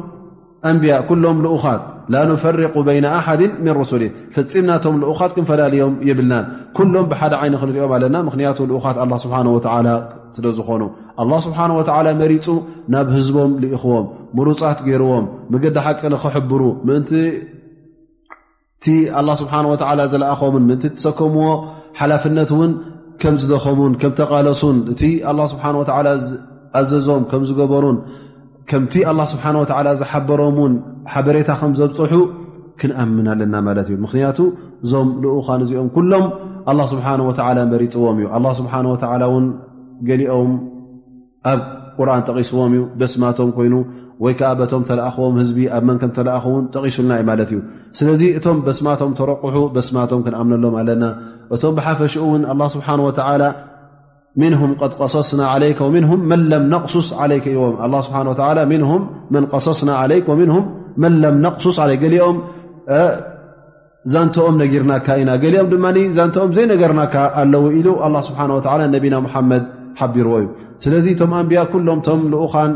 [0.70, 1.82] ኣንብያ ኩሎም ልኡኻት
[2.14, 4.03] ላ ንፈርቅ በይና ኣሓድ ምን ሩሱሊ
[4.36, 6.45] ፍፂምናቶም ልኡኻት ክንፈላልዮም ይብልናን
[6.78, 9.39] ኩሎም ብሓደ ዓይነ ክንሪኦም ኣለና ምክንያቱ ልኡኻት ስብሓ
[10.38, 10.84] ስለ ዝኾኑ
[11.47, 11.60] ስብሓ
[12.24, 12.47] መሪፁ
[12.95, 14.08] ናብ ህዝቦም ዝኢኽዎም
[14.39, 16.64] ምሩፃት ገይርዎም ምገዲ ሓቂ ንኽሕብሩ
[18.78, 18.86] እቲ
[19.19, 21.45] ኣላ ስብሓን ወተዓላ ዘለኣኸምን ምንቲ ትሰከምዎ
[21.99, 22.71] ሓላፍነት እውን
[23.21, 25.01] ከም ዝደኸሙን ከም ተቃለሱን እቲ
[25.53, 27.97] ስብሓ ወላ ዝኣዘዞም ከም ዝገበሩን
[28.69, 29.65] ከምቲ ላ ስብሓ ወ
[30.01, 30.73] ዝሓበሮም ውን
[31.13, 32.13] ሓበሬታ ከም ዘብፅሑ
[32.82, 34.39] ክንኣምን ኣለና ማለት እዩ ምክንያቱ
[34.86, 36.25] እዞም ልኡኻንእዚኦም ኩሎም
[36.71, 37.32] ኣላ ስብሓ ወ
[37.73, 38.95] መሪፅዎም እዩ ኣ ስብሓ ወ
[39.30, 39.45] እውን
[40.09, 40.51] ገሊኦም
[41.53, 41.61] ኣብ
[41.99, 43.75] ቁርን ጠቒስዎም እዩ በስማቶም ኮይኑ
[44.25, 47.59] ወይ ከዓ በቶም ተላእኽቦም ህዝቢ ኣብ መን ከም ተላኣኸውን ጠቒሱልና እዩ ማለት እዩ
[47.97, 51.03] ስለዚ እቶም በስማቶም ተረቁሑ በስማቶም ክንኣምነሎም ኣለና
[51.55, 55.39] እቶም ሓፈሽኡ ን ስሓ ስ قሱስ ስ
[61.63, 61.79] ሱስ
[62.27, 62.38] ኦም
[64.13, 65.31] ዛንተኦም ነጊርናካ ኢና
[65.61, 65.85] ኦም ድማ
[66.17, 67.88] ዛንተኦም ዘይነገርናካ ኣለው ኢሉ
[68.95, 69.65] ነና መድ
[70.01, 70.47] ሓቢርዎ እዩ
[70.83, 72.71] ስለዚ ቶም ኣንብያ ሎም ቶም ኡኻን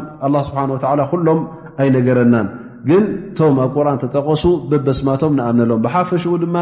[0.47, 1.39] ስብ ሎም
[1.83, 2.47] ኣይነገረናን
[2.89, 6.55] ግን እቶም ኣብ ቁርን ተጠቀሱ በበስማቶም ንኣምነሎም ብሓፈሽ ድማ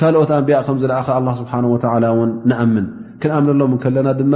[0.00, 2.86] ካልኦት ኣንብያቅ ከም ዝለኣኸ ኣ ስብሓ ወላ ውን ንኣምን
[3.22, 4.34] ክንኣምነሎም ከለና ድማ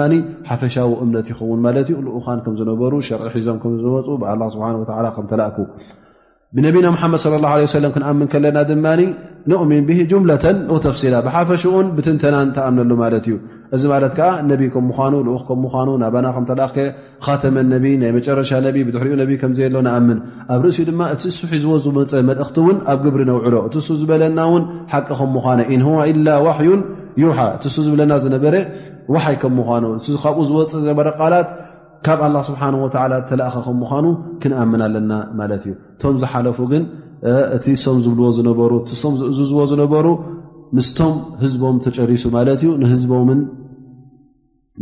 [0.49, 5.29] ሓፈሻዊ እምነት ይኸውን ማለት እዩ ልኡኻን ከም ዝነበሩ ሸርኢ ሒዞም ከምዝመፁ ብኣላ ስብሓ ወ ከም
[5.33, 5.57] ተላእኩ
[6.57, 8.87] ብነቢና ምሓመድ ለ ላه ለ ሰለም ክንኣምን ከለና ድማ
[9.51, 10.31] ንእሚን ብ ጀምለ
[10.75, 13.35] ወተፍሲላ ብሓፈሽኡን ብትንተናን ተኣምነሉ ማለት እዩ
[13.77, 16.77] እዚ ማለት ከዓ ነቢ ከምምኳኑ ልኡ ከም ምኳኑ ናባና ከም ተላኣከ
[17.27, 20.19] ካተመ ነቢ ናይ መጨረሻ ነይ ብድሕሪኡ ነይ ከምዘየ ሎ ንኣምን
[20.55, 24.39] ኣብ ርእሲኡ ድማ እቲ እሱ ሒዝዎዝ መፀ መልእኽቲ እውን ኣብ ግብሪ ነውዕሎ እቲ እሱ ዝበለና
[24.51, 26.71] እውን ሓቂ ከም ምኳነ ኢን ዋ ኢላ ዋሕይ
[27.25, 28.55] ዩሓ እቲ እሱ ዝበለና ዝነበረ
[29.17, 29.85] ዋሓይ ከም ምኳኑ
[30.19, 31.49] እካብኡ ዝወፅእ ዝበረ ቃላት
[32.07, 34.07] ካብ ኣላ ስብሓን ወተዓላ ተላእኸከም ምኳኑ
[34.43, 36.83] ክንኣምን ኣለና ማለት እዩ እቶም ዝሓለፉ ግን
[37.57, 40.07] እቲ ሶም ዝብልዎ ዝነበሩ እቲ ሶም ዝእዝዝዎ ዝነበሩ
[40.77, 43.41] ምስቶም ህዝቦም ተጨሪሱ ማለት እዩ ንህዝቦምን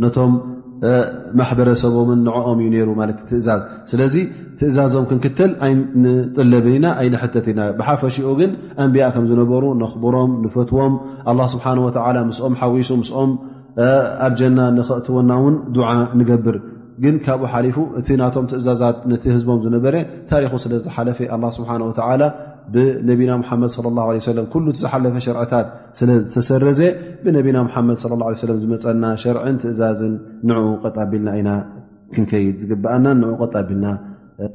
[0.03, 0.33] ነቶም
[1.39, 3.61] ማሕበረሰቦምን ንዕኦም እዩ ነይሩ ት ትእዛዝ
[3.91, 4.15] ስለዚ
[4.59, 8.51] ትእዛዞም ክንክትል ይንጥለብ ኢና ኣይንሕተት ኢና ብሓፈሽኡ ግን
[8.83, 10.95] ኣንቢያ ከም ዝነበሩ ንኽብሮም ንፈትዎም
[11.31, 13.31] ኣላ ስብሓ ወተዓላ ምስኦም ሓዊሱ ምስኦም
[14.27, 16.57] ኣብ ጀና ንኽእትወና እውን ዱዓ ንገብር
[17.03, 19.95] ግን ካብኡ ሓሊፉ እቲ ናቶም ትእዛዛት ነቲ ህዝቦም ዝነበረ
[20.31, 22.23] ታሪኹ ስለዝሓለፈ ኣ ስብሓን ወተዓላ
[22.73, 24.05] ብነብና ሓመድ ላ
[24.37, 25.67] ለም ኩሉ ዝሓለፈ ሸርዕታት
[25.99, 26.79] ስለዝተሰረዘ
[27.25, 30.13] ብነቢና ሓመድ ላ ለ ዝመፀና ሸርዕን ትእዛዝን
[30.49, 31.51] ን ቐጣቢልና ኢና
[32.15, 33.85] ክንከይድ ዝግበኣናን ን ቀጣቢልና